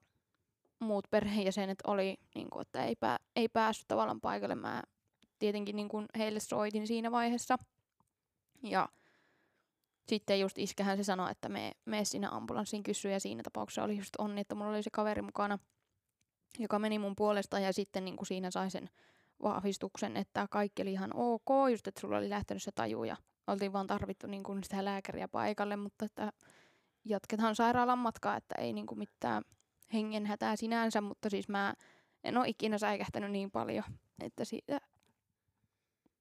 [0.78, 4.54] muut perheenjäsenet oli, niin kuin, että ei, pää- ei päässyt tavallaan paikalle.
[4.54, 4.82] Mä
[5.38, 7.58] tietenkin niin kuin heille soitin siinä vaiheessa.
[8.62, 8.88] Ja
[10.08, 13.96] sitten just iskähän se sanoi, että me, me sinne ambulanssiin kysyy ja siinä tapauksessa oli
[13.96, 15.58] just onni, että mulla oli se kaveri mukana,
[16.58, 18.90] joka meni mun puolesta ja sitten niin kuin siinä sai sen
[19.42, 23.72] vahvistuksen, että kaikki oli ihan ok, just että sulla oli lähtenyt se taju ja oltiin
[23.72, 26.32] vaan tarvittu niin kuin sitä lääkäriä paikalle, mutta että
[27.04, 29.42] jatketaan sairaalan matkaa, että ei niin kuin mitään
[29.92, 31.74] hengenhätää sinänsä, mutta siis mä
[32.24, 33.84] en ole ikinä säikähtänyt niin paljon,
[34.20, 34.80] että siitä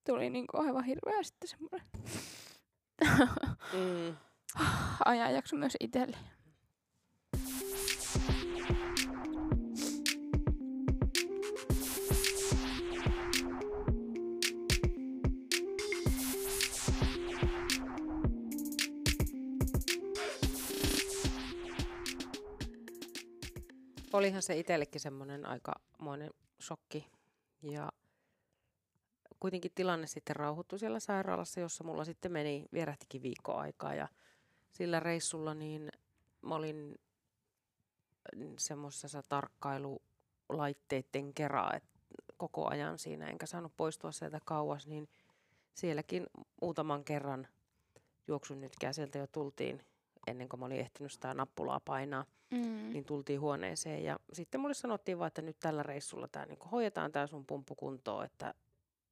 [0.06, 1.88] tuli niin kuin aivan hirveä sitten semmoinen
[3.74, 4.16] Mm.
[5.06, 6.18] ajanjakso myös itselle.
[24.14, 26.32] Olihan se itsellekin semmoinen aikamoinen
[26.62, 27.08] shokki.
[27.62, 27.92] Ja
[29.40, 33.96] kuitenkin tilanne sitten rauhoittui siellä sairaalassa, jossa mulla sitten meni, vierähtikin viikko aikaa.
[33.96, 34.08] Ja
[34.72, 35.92] sillä reissulla niin
[36.42, 37.00] mä olin
[38.58, 41.84] semmoisessa tarkkailulaitteiden kerää et
[42.38, 45.10] koko ajan siinä, enkä saanut poistua sieltä kauas, niin
[45.74, 46.28] sielläkin
[46.62, 47.48] muutaman kerran
[48.28, 49.86] juoksun nytkään sieltä jo tultiin
[50.28, 52.90] ennen kuin mä olin ehtinyt sitä nappulaa painaa Mm.
[52.94, 57.12] niin tultiin huoneeseen ja sitten mulle sanottiin vaan, että nyt tällä reissulla tämä niinku hoidetaan
[57.12, 58.54] tämä sun pumppu kuntoon, että,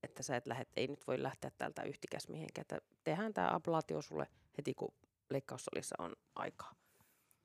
[0.03, 4.01] että sä et lähde, ei nyt voi lähteä täältä yhtikäs mihinkään, että tehdään tämä ablaatio
[4.01, 4.93] sulle heti kun
[5.29, 6.73] leikkaussalissa on aikaa.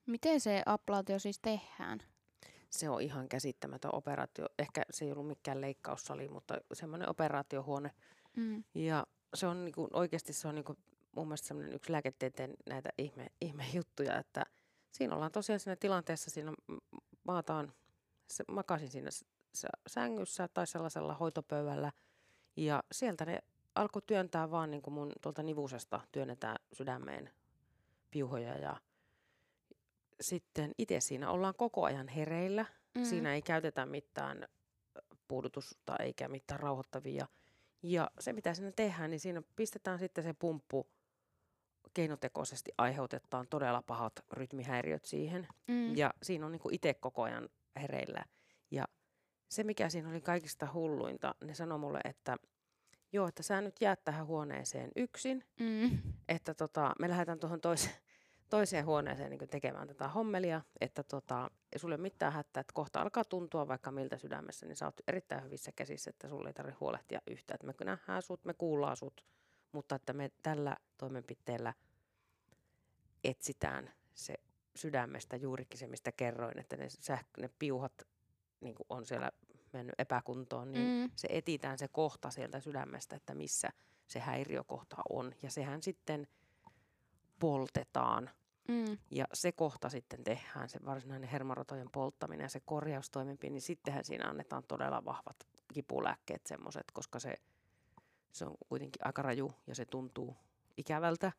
[0.07, 1.99] Miten se ablaatio siis tehdään?
[2.71, 4.47] Se on ihan käsittämätön operaatio.
[4.59, 7.91] Ehkä se ei ollut mikään leikkaussali, mutta semmoinen operaatiohuone.
[8.37, 8.65] Mm.
[8.75, 10.77] Ja se on niinku, oikeasti se on niinku
[11.17, 14.45] mun mielestä semmoinen yksi lääketieteen näitä ihme, ihme juttuja, että
[14.93, 16.53] siinä ollaan tosiaan siinä tilanteessa, siinä
[17.25, 17.73] maataan,
[18.27, 19.11] se, makasin siinä
[19.87, 21.93] sängyssä tai sellaisella hoitopöydällä
[22.57, 23.39] ja sieltä ne
[23.75, 27.31] alkoi työntää vaan niin kuin mun tuolta nivusesta työnnetään sydämeen
[28.11, 28.77] piuhoja ja
[30.21, 32.67] sitten itse siinä ollaan koko ajan hereillä.
[32.95, 33.05] Mm.
[33.05, 34.49] Siinä ei käytetä mitään
[35.29, 37.27] puudutusta eikä mitään rauhoittavia.
[37.83, 40.87] Ja se mitä siinä tehdään, niin siinä pistetään sitten se pumppu
[41.95, 45.49] keinotekoisesti aiheutetaan todella pahat rytmihäiriöt siihen.
[45.69, 45.97] Mm.
[45.97, 47.49] Ja siinä on niin itse koko ajan
[47.83, 48.25] hereillä.
[48.71, 48.85] Ja
[49.49, 52.37] se, mikä siinä oli kaikista hulluinta, ne sanoi mulle, että
[53.13, 55.99] joo, että sä nyt jäät tähän huoneeseen yksin, Mm.
[56.29, 57.95] että tota, me lähdetään tuohon toiseen,
[58.51, 63.25] toiseen huoneeseen niin tekemään tätä hommelia, että tota, ei sulle mitään hätää, että kohta alkaa
[63.25, 67.21] tuntua vaikka miltä sydämessä, niin sä oot erittäin hyvissä käsissä, että sulle ei tarvitse huolehtia
[67.27, 69.25] yhtään, että me nähdään sut, me kuullaan sut,
[69.73, 71.75] mutta että me tällä toimenpiteellä
[73.25, 74.35] etsitään se
[74.77, 78.03] sydämestä juurikin se, mistä kerroin, että ne, sähkö, ne piuhat
[78.61, 79.31] niin on siellä
[79.73, 81.11] mennyt epäkuntoon, niin Mm.
[81.17, 83.69] se etitään se kohta sieltä sydämestä, että missä
[84.07, 85.35] se häiriökohta on.
[85.43, 86.27] Ja sehän sitten
[87.39, 88.31] poltetaan.
[88.69, 88.99] Mm.
[89.11, 94.29] Ja se kohta sitten tehdään, se varsinainen hermorotojen polttaminen ja se korjaustoimenpide, niin sittenhän siinä
[94.29, 95.37] annetaan todella vahvat
[95.75, 97.35] kipulääkkeet semmoiset, koska se,
[98.33, 100.37] se on kuitenkin aika raju ja se tuntuu
[100.77, 101.33] ikävältä,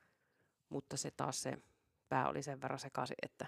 [0.70, 1.58] mutta se taas se
[2.10, 3.48] pää oli sen verran sekaisin, että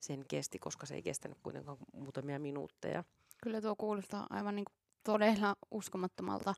[0.00, 3.04] sen kesti, koska se ei kestänyt kuitenkaan muutamia minuutteja.
[3.42, 6.54] Kyllä tuo kuulostaa aivan niin kuin todella uskomattomalta,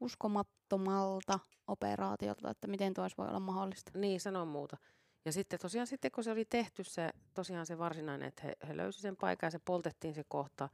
[0.00, 3.98] uskomattomalta operaatiolta, että miten tuo voi olla mahdollista.
[3.98, 4.76] Niin, sanon muuta.
[5.24, 8.76] Ja sitten tosiaan sitten kun se oli tehty se, tosiaan se varsinainen, että he, he
[8.76, 10.68] löysi sen paikan ja se poltettiin se kohta.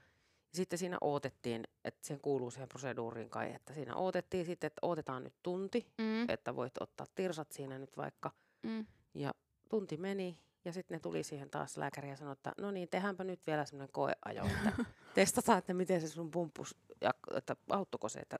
[0.52, 4.78] Ja sitten siinä odotettiin, että siihen kuuluu siihen proseduuriin kai, että siinä odotettiin sitten, että
[4.82, 6.30] odotetaan nyt tunti, Mm.
[6.30, 8.30] että voit ottaa tirsat siinä nyt vaikka.
[8.62, 8.86] Mm.
[9.14, 9.34] Ja
[9.68, 13.24] tunti meni ja sitten ne tuli siihen taas lääkäri ja sanoi, että no niin, tehdäänpä
[13.24, 18.18] nyt vielä semmoinen koeajo, että testataan, että miten se sun pumppus, ja, että auttoiko se,
[18.18, 18.38] että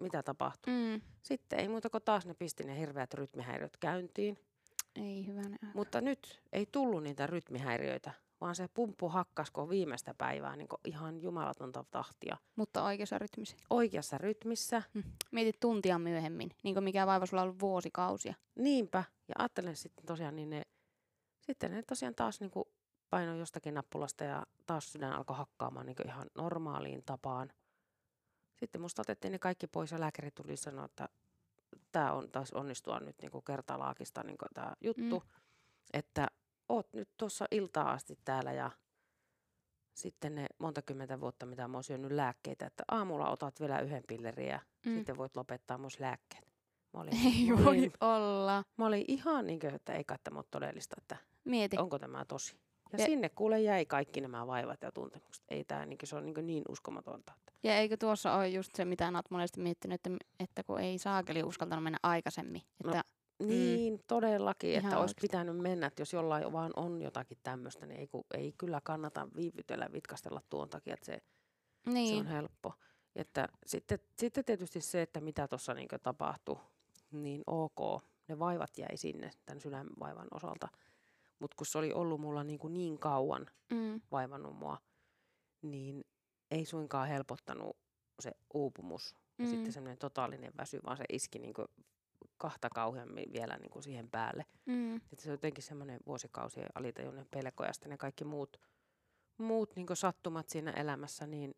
[0.00, 0.72] mitä tapahtui.
[0.72, 1.00] Mm.
[1.22, 4.38] Sitten ei muuta kuin taas ne pisti ne hirveät rytmihäiriöt käyntiin.
[4.96, 5.56] Ei hyvänä.
[5.74, 11.84] Mutta nyt ei tullut niitä rytmihäiriöitä, vaan se pumppu hakkasko viimeistä päivää niin ihan jumalatonta
[11.90, 12.36] tahtia.
[12.56, 13.56] Mutta oikeassa rytmissä.
[13.70, 15.02] Oikeassa rytmissä, Mm.
[15.32, 18.34] Mietit tuntia myöhemmin, niin kuin mikä vaiva sulla on ollut vuosikausia.
[18.54, 19.04] niinpä.
[19.28, 20.62] Ja ajattelen sitten tosiaan, niin ne,
[21.40, 22.50] sitten ne tosiaan taas niin
[23.10, 27.52] painoi jostakin nappulasta ja taas sydän alkoi hakkaamaan niin ihan normaaliin tapaan.
[28.56, 31.08] Sitten musta otettiin ne kaikki pois ja lääkäri tuli sanoa, että
[31.92, 35.20] tämä on taas onnistua nyt niin kertalaakista niin tämä juttu.
[35.20, 35.40] Mm.
[35.92, 36.26] Että
[36.68, 38.70] oot nyt tuossa iltaa asti täällä ja
[39.94, 44.02] sitten ne monta kymmentä vuotta, mitä mä oon syönyt lääkkeitä, että aamulla otat vielä yhden
[44.08, 44.94] pillerin ja Mm.
[44.94, 46.44] sitten voit lopettaa myös lääkkeet.
[46.94, 48.64] Mä olin, Ei mä voi olin, olla.
[48.76, 51.76] mä olin ihan niin kuin, että ei kai tämä ole todellista, että Mieti.
[51.78, 52.56] onko tämä tosi.
[52.92, 55.44] Ja, Ja- sinne kuule jäi kaikki nämä vaivat ja tuntemukset.
[55.48, 57.32] Ei tämä, niin, se on niin, niin uskomatonta.
[57.38, 60.10] Että Ja eikö tuossa ole just se, mitä olet monesti miettinyt, että,
[60.40, 62.62] että kun ei saakeli uskaltanut mennä aikaisemmin.
[62.84, 62.92] No,
[63.40, 67.86] Että, Niin, todellakin, Ihan että olisi pitänyt mennä, että jos jollain vaan on jotakin tämmöistä,
[67.86, 71.12] niin ei, ku, ei kyllä kannata viivytellä, vitkastella tuon takia, että se,
[71.84, 72.18] se niin.
[72.20, 72.72] on helppo.
[73.16, 76.58] Että sitten, sitten tietysti se, että mitä tuossa niin tapahtui,
[77.10, 80.68] niin ok, ne vaivat jäi sinne tämän sydänvaivan osalta.
[81.38, 84.00] Mutta kun se oli ollut mulla niin, kuin niin kauan Mm.
[84.10, 84.78] vaivannut mua,
[85.62, 86.04] niin
[86.50, 87.76] ei suinkaan helpottanut
[88.20, 89.50] se uupumus ja Mm.
[89.50, 91.68] sitten semmoinen totaalinen väsy, vaan se iski niin kuin
[92.38, 94.46] kahta kauheammin vielä niin kuin siihen päälle.
[94.66, 94.96] Mm.
[94.96, 98.60] Että se on jotenkin semmoinen vuosikausien alitajuinen pelko ja sitten ne kaikki muut,
[99.38, 101.54] muut niin sattumat siinä elämässä, niin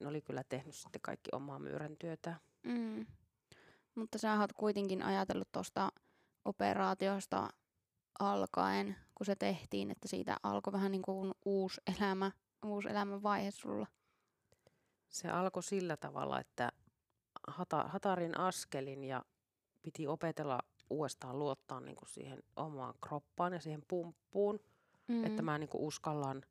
[0.00, 2.34] ne oli kyllä tehnyt sitten kaikki omaa myyrän työtä.
[2.62, 3.06] Mm.
[3.94, 5.92] Mutta sä oot kuitenkin ajatellut tuosta
[6.44, 7.48] operaatiosta
[8.18, 12.32] alkaen, kun se tehtiin, että siitä alkoi vähän niin kuin uusi elämä,
[12.64, 13.86] uusi elämän vaihe sulla.
[15.08, 16.72] Se alkoi sillä tavalla, että
[17.48, 19.24] hata, hatarin askelin ja
[19.82, 20.60] piti opetella
[20.90, 24.60] uudestaan luottaa niin kuin siihen omaan kroppaan ja siihen pumppuun,
[25.08, 25.24] Mm.
[25.24, 26.42] että mä niin kuin uskallan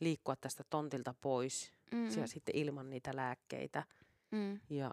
[0.00, 2.08] liikkua tästä tontilta pois mm.
[2.20, 3.84] ja sitten ilman niitä lääkkeitä.
[4.30, 4.60] mm.
[4.70, 4.90] Ja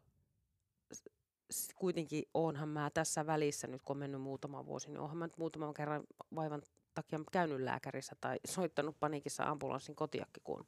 [1.76, 5.38] kuitenkin oonhan mä tässä välissä, nyt kun on mennyt muutama vuosi, niin oonhan mä nyt
[5.38, 6.04] muutaman kerran
[6.36, 6.62] vaivan
[6.94, 10.66] takia käynyt lääkärissä tai soittanut paniikissa ambulanssin kotiakin, kun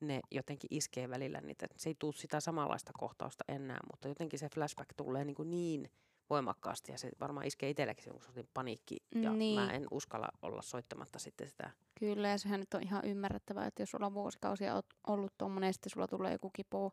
[0.00, 1.66] ne jotenkin iskee välillä niitä.
[1.76, 5.90] Se ei tule sitä samanlaista kohtausta enää, mutta jotenkin se flashback tulee niin, kuin niin
[6.30, 9.60] voimakkaasti ja se varmaan iskee itselläkin se, kun se on paniikki ja Niin.
[9.60, 11.70] mä en uskalla olla soittamatta sitten sitä.
[12.00, 15.90] Kyllä, ja sehän nyt on ihan ymmärrettävää, että jos sulla on vuosikausia ollut tuommoinen, sitten
[15.90, 16.92] sulla tulee joku kipu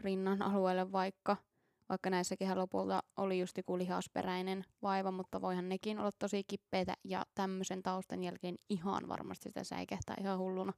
[0.00, 1.36] rinnan alueelle vaikka,
[1.88, 7.26] vaikka näissäkin lopulta oli just joku lihasperäinen vaiva, mutta voihan nekin olla tosi kippeitä ja
[7.34, 10.72] tämmöisen taustan jälkeen ihan varmasti sitä säikähtää ihan hulluna.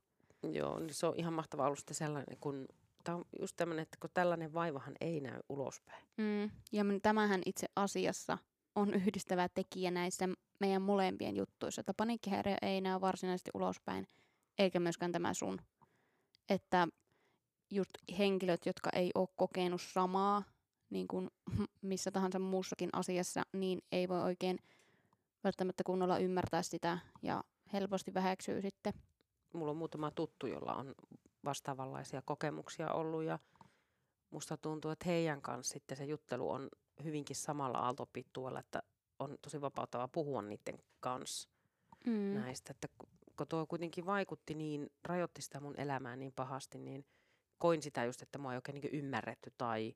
[0.53, 2.69] Joo, niin se on ihan mahtava ollut sitten sellainen, kun
[3.09, 6.05] tämä on just tämmöinen, että kun tällainen vaivahan ei näy ulospäin.
[6.17, 6.51] Mm.
[6.73, 8.39] Ja tämähän itse asiassa
[8.75, 10.29] on yhdistävä tekijä näissä
[10.61, 14.07] meidän molempien juttuissa, että paniikkihäiriö ei näy varsinaisesti ulospäin,
[14.59, 15.61] eikä myöskään tämä sun.
[16.49, 16.89] Että
[17.71, 20.43] just henkilöt, jotka ei ole kokenut samaa
[20.91, 21.31] niin kuin
[21.83, 24.59] missä tahansa muussakin asiassa, niin ei voi oikein
[25.45, 28.93] välttämättä kunnolla ymmärtää sitä ja helposti väheksyy sitten.
[29.53, 30.95] Mulla on muutama tuttu, jolla on
[31.49, 33.39] vastaavanlaisia kokemuksia ollut ja
[34.31, 36.69] musta tuntuu, että heidän kanssa sitten se juttelu on
[37.05, 38.83] hyvinkin samalla aaltopituudella, että
[39.19, 41.49] on tosi vapauttava puhua niiden kanssa
[42.07, 42.13] mm.
[42.13, 42.71] näistä.
[42.71, 42.89] Että
[43.37, 47.07] kun tuo kuitenkin vaikutti niin, rajoitti sitä mun elämää niin pahasti, niin
[47.59, 49.95] koin sitä just, että mua ei oikein niin ymmärretty tai,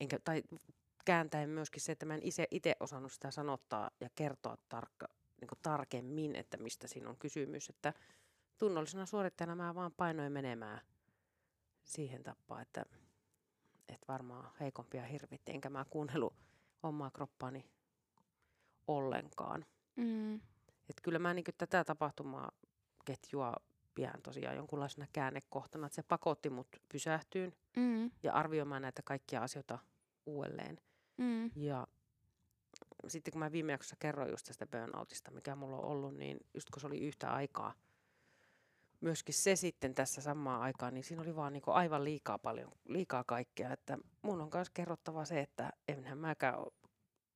[0.00, 0.42] enkä, tai
[1.04, 5.06] kääntäen myöskin se, että mä en itse osannut sitä sanottaa ja kertoa tarkka,
[5.40, 7.68] niin tarkemmin, että mistä siinä on kysymys.
[7.68, 7.94] Että
[8.58, 10.80] tunnollisena suorittajana mä vaan painoin menemään
[11.84, 12.84] siihen tappaan, että,
[13.88, 16.34] että varmaan heikompia hirvitti, enkä mä kuunnellut
[16.82, 17.70] omaa kroppaani
[18.86, 19.66] ollenkaan.
[19.96, 20.34] Mm.
[20.88, 22.52] Että kyllä mä niin tätä tapahtumaa
[23.04, 23.56] ketjua
[23.94, 28.10] pian tosiaan jonkunlaisena käännekohtana, että se pakotti mut pysähtyyn mm.
[28.22, 29.78] ja arvioimaan näitä kaikkia asioita
[30.26, 30.80] uudelleen.
[31.16, 31.50] Mm.
[31.56, 31.86] Ja
[33.08, 36.70] sitten kun mä viime jaksossa kerroin just tästä burnoutista, mikä mulla on ollut, niin just
[36.70, 37.74] kun se oli yhtä aikaa,
[39.00, 43.24] myöskin se sitten tässä samaan aikaan, niin siinä oli vaan niin aivan liikaa paljon, liikaa
[43.24, 43.72] kaikkea.
[43.72, 46.72] Että mun on myös kerrottava se, että enhän mäkään ole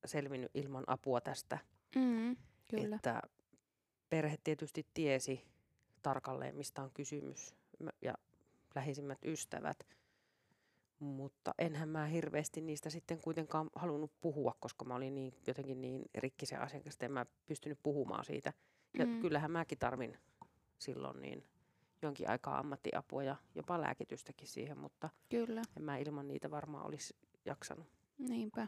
[0.05, 1.57] selvinnyt ilman apua tästä.
[1.95, 2.35] Mm,
[2.69, 2.95] kyllä.
[2.95, 3.21] Että
[4.09, 5.47] perhe tietysti tiesi
[6.01, 7.55] tarkalleen, mistä on kysymys
[8.01, 8.13] ja
[8.75, 9.87] lähisimmät ystävät.
[10.99, 16.01] Mutta enhän mä hirveästi niistä sitten kuitenkaan halunnut puhua, koska mä olin niin, jotenkin niin
[16.15, 18.53] rikkisen asiakas, että en mä pystynyt puhumaan siitä.
[18.97, 19.21] Ja mm.
[19.21, 20.17] kyllähän mäkin tarvin
[20.77, 21.43] silloin niin
[22.03, 25.61] jonkin aikaa ammattiapua ja jopa lääkitystäkin siihen, mutta Kyllä.
[25.77, 27.87] en mä ilman niitä varmaan olisi jaksanut.
[28.17, 28.67] Niinpä.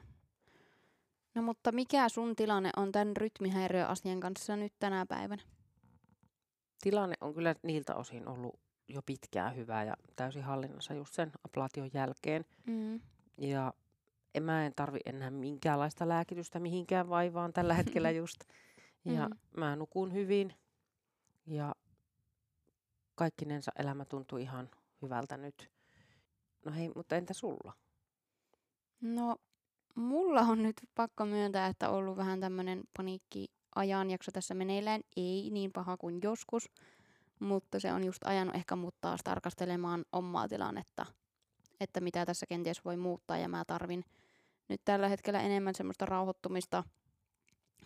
[1.35, 5.43] No mutta mikä sun tilanne on tämän rytmihäiriöasian kanssa nyt tänä päivänä?
[6.81, 11.89] Tilanne on kyllä niiltä osin ollut jo pitkään hyvä ja täysin hallinnassa just sen ablaation
[11.93, 12.45] jälkeen.
[12.67, 13.01] Mm.
[13.37, 13.73] Ja
[14.35, 18.39] en, mä en tarvi enää minkäänlaista lääkitystä mihinkään vaivaan tällä hetkellä just.
[19.05, 19.37] Ja mm.
[19.59, 20.53] mä nukun hyvin
[21.47, 21.75] ja
[23.15, 24.69] kaikkinensa elämä tuntuu ihan
[25.01, 25.69] hyvältä nyt.
[26.65, 27.73] No hei, mutta entä sulla?
[29.01, 29.35] No,
[29.95, 35.01] mulla on nyt pakko myöntää, että ollut vähän tämmöinen paniikki ajanjakso tässä meneillään.
[35.15, 36.69] Ei niin paha kuin joskus,
[37.39, 41.05] mutta se on just ajanut ehkä mut taas tarkastelemaan omaa tilannetta,
[41.79, 44.05] että mitä tässä kenties voi muuttaa ja mä tarvin
[44.69, 46.83] nyt tällä hetkellä enemmän semmoista rauhoittumista,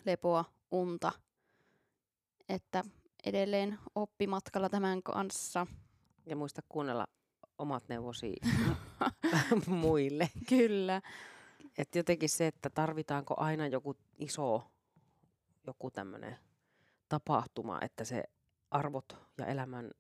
[0.05, 1.11] lepoa, unta,
[2.49, 2.83] että
[3.25, 5.67] edelleen oppimatkalla tämän kanssa.
[6.25, 7.07] Ja muista kuunnella
[7.57, 8.35] omat neuvosi
[9.67, 10.29] muille.
[10.49, 11.01] Kyllä.
[11.77, 14.71] Et jotenkin se, että tarvitaanko aina joku iso,
[15.67, 16.37] joku tämmöinen
[17.09, 18.23] tapahtuma, että se
[18.71, 19.91] arvot ja elämän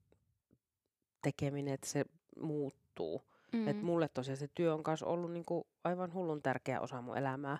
[1.21, 2.05] tekeminen, että se
[2.41, 3.21] muuttuu.
[3.51, 3.67] Mm.
[3.67, 7.57] Et mulle tosiaan se työ on myös ollut niinku aivan hullun tärkeä osa mun elämää.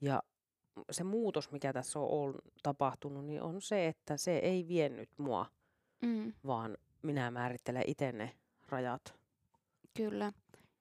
[0.00, 0.22] Ja
[0.90, 5.46] se muutos, mikä tässä on, tapahtunut, niin on se, että se ei viennyt mua,
[6.02, 6.32] mm.
[6.46, 8.36] vaan minä määrittelen itse ne
[8.68, 9.14] rajat.
[9.96, 10.32] Kyllä.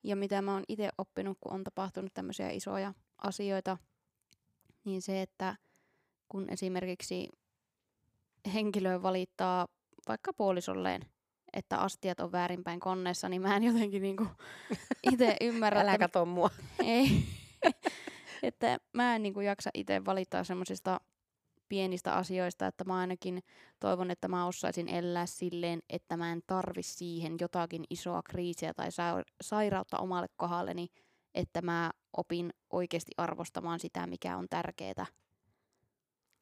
[0.04, 2.94] Ja mitä mä oon itse oppinut, kun on tapahtunut tämmöisiä isoja
[3.24, 3.78] asioita,
[4.86, 5.56] niin se, että
[6.30, 7.30] kun esimerkiksi
[8.54, 9.68] henkilö valittaa
[10.08, 11.02] vaikka puolisolleen,
[11.54, 14.28] että astiat on väärinpäin konneessa, niin mä en jotenkin niinku
[15.12, 15.82] itse ymmärrä.
[15.82, 16.50] Älä kato mua.
[16.84, 17.24] Ei.
[18.44, 21.02] että mä en niinku jaksa itse valittaa semmoisista
[21.70, 23.44] pienistä asioista, että mä ainakin
[23.80, 28.88] toivon, että mä osaisin elää silleen, että mä en tarvi siihen jotakin isoa kriisiä tai
[29.42, 30.88] sairautta omalle kohdalleni,
[31.36, 35.06] että mä opin oikeasti arvostamaan sitä, mikä on tärkeää.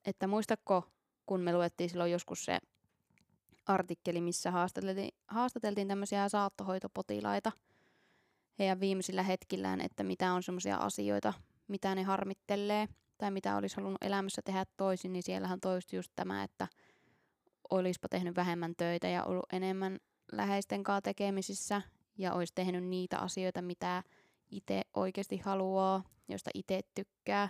[0.06, 0.84] Että muistatko,
[1.26, 2.60] kun me luettiin silloin joskus se
[3.66, 7.52] artikkeli, missä haastateltiin, haastateltiin tämmöisiä saattohoitopotilaita
[8.60, 11.34] heidän viimeisillä hetkillään, että mitä on semmoisia asioita,
[11.68, 12.88] mitä ne harmittelee
[13.18, 16.68] tai mitä olisi halunnut elämässä tehdä toisin, niin siellähän toistui just tämä, että
[17.70, 20.00] olisipa tehnyt vähemmän töitä ja ollut enemmän
[20.32, 21.82] läheisten kanssa tekemisissä
[22.18, 24.04] ja olisi tehnyt niitä asioita, mitä
[24.52, 27.50] itse oikeasti haluaa, josta itse tykkää,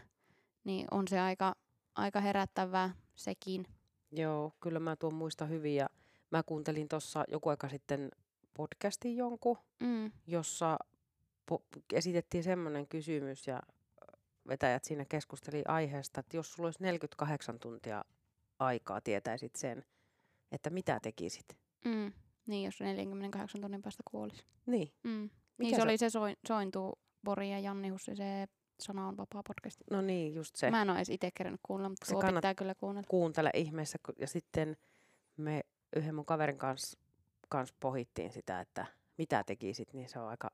[0.64, 1.56] niin on se aika,
[1.96, 3.66] aika herättävää sekin.
[4.12, 5.90] Joo, kyllä mä tuon muista hyvin ja
[6.32, 8.12] mä kuuntelin tuossa joku aika sitten
[8.58, 10.12] podcastin jonkun, mm.
[10.28, 10.78] jossa
[11.52, 11.64] po-
[11.94, 13.60] esitettiin semmoinen kysymys ja
[14.48, 18.06] vetäjät siinä keskusteli aiheesta, että jos sulla olisi 48 tuntia
[18.60, 19.84] aikaa, tietäisit sen,
[20.52, 21.58] että mitä tekisit.
[21.86, 22.14] Mm.
[22.48, 24.46] Niin, jos 48 tunnin päästä kuolisi.
[24.66, 24.94] Niin.
[25.04, 25.12] Mm.
[25.12, 28.48] Mikä Niin se se- oli se soin, sointuu Bori ja Janni Hussi, se
[28.80, 29.82] Sana on vapaa podcast.
[29.92, 30.72] No niin, just se.
[30.72, 33.08] Mä en ole edes itse kerännyt kuunnella, mutta Se pitää kyllä kuunnella.
[33.10, 33.98] Kuuntele ihmeessä.
[34.20, 34.78] Ja sitten
[35.38, 35.62] me
[35.96, 37.00] yhden mun kaverin kanssa
[37.50, 38.86] kans pohittiin sitä, että
[39.18, 40.50] mitä tekisit, niin se on aika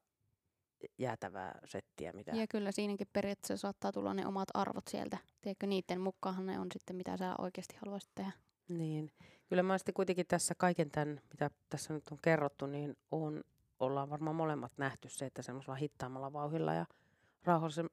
[0.97, 2.13] jäätävää settiä.
[2.13, 2.31] Mitä...
[2.31, 5.17] Ja kyllä siinäkin periaatteessa saattaa tulla ne omat arvot sieltä.
[5.41, 8.31] Tiedätkö, niiden mukaan ne on sitten, mitä sä oikeasti haluaisit tehdä.
[8.67, 9.11] Niin.
[9.49, 13.43] Kyllä mä sitten kuitenkin tässä kaiken tämän, mitä tässä nyt on kerrottu, niin on,
[13.79, 16.85] ollaan varmaan molemmat nähty se, että semmoisella hittaammalla vauhilla ja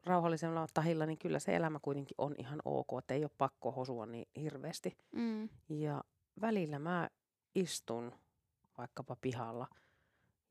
[0.05, 4.07] rauhallisemmalla tahilla, niin kyllä se elämä kuitenkin on ihan ok, että ei ole pakko hosua
[4.07, 4.97] niin hirveästi.
[5.13, 5.49] Mm.
[5.69, 6.05] Ja
[6.41, 7.09] välillä mä
[7.55, 8.13] istun
[8.79, 9.69] vaikkapa pihalla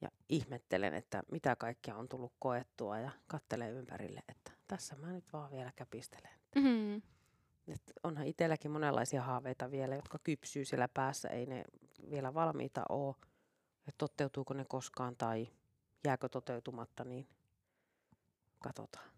[0.02, 5.34] ja ihmettelen, että mitä kaikkea on tullut koettua ja kattelen ympärille, että tässä mä nyt
[5.34, 6.32] vaan vielä käpistelen.
[6.56, 6.96] Mm.
[7.68, 11.64] Et onhan itselläkin monenlaisia haaveita vielä, jotka kypsyy siellä päässä, ei ne
[12.10, 13.16] vielä valmiita ole.
[13.88, 15.48] Et toteutuuko ne koskaan tai
[16.04, 17.28] jääkö toteutumatta, niin
[18.60, 19.10] katsotaan.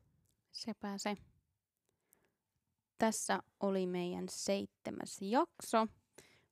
[0.52, 1.16] Sepä se.
[2.98, 5.88] Tässä oli meidän seitsemäs jakso.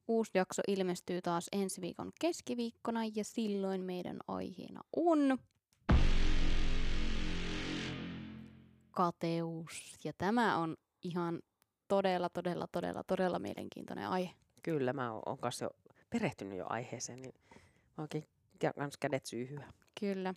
[0.07, 5.37] Uusi jakso ilmestyy taas ensi viikon keskiviikkona ja silloin meidän aiheena on
[8.91, 9.99] kateus.
[10.03, 11.39] Ja tämä on ihan
[11.87, 14.31] todella, todella, todella, todella mielenkiintoinen aihe.
[14.63, 15.69] Kyllä, mä oon, kanssa jo
[16.09, 17.33] perehtynyt jo aiheeseen, niin
[17.97, 18.27] mä oikein
[18.75, 19.73] kans kädet syyhyä.
[19.99, 20.33] Kyllä.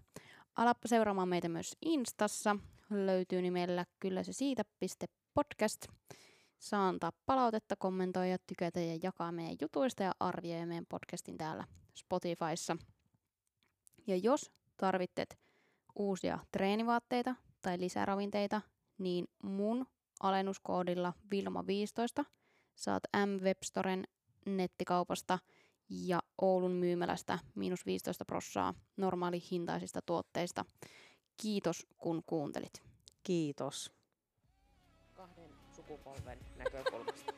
[0.57, 2.57] Alappa seuraamaan meitä myös Instassa.
[2.91, 5.87] Löytyy nimellä kyllä se siitä piste podcast.
[6.61, 12.77] Saa antaa palautetta, kommentoida, tykätä ja jakaa meidän jutuista ja arvioida meidän podcastin täällä Spotifyssa.
[14.07, 15.39] Ja jos tarvittet
[15.95, 18.61] uusia treenivaatteita tai lisäravinteita,
[18.99, 19.87] niin mun
[20.21, 22.25] alennuskoodilla Vilma15
[22.75, 24.05] saat M-Webstoren
[24.47, 25.39] nettikaupasta
[25.89, 30.65] ja Oulun myymälästä miinus 15 prossaa normaali hintaisista tuotteista.
[31.37, 32.83] Kiitos kun kuuntelit.
[33.23, 34.00] Kiitos.
[35.91, 37.33] Sukupolven näkökulmasta.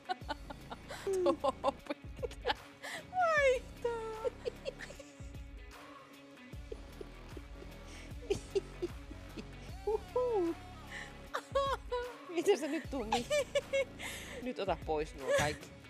[3.13, 4.25] Vaihtaa.
[12.29, 13.07] Miten sä nyt tuu?
[14.43, 15.82] Nyt ota pois nuo kaikki.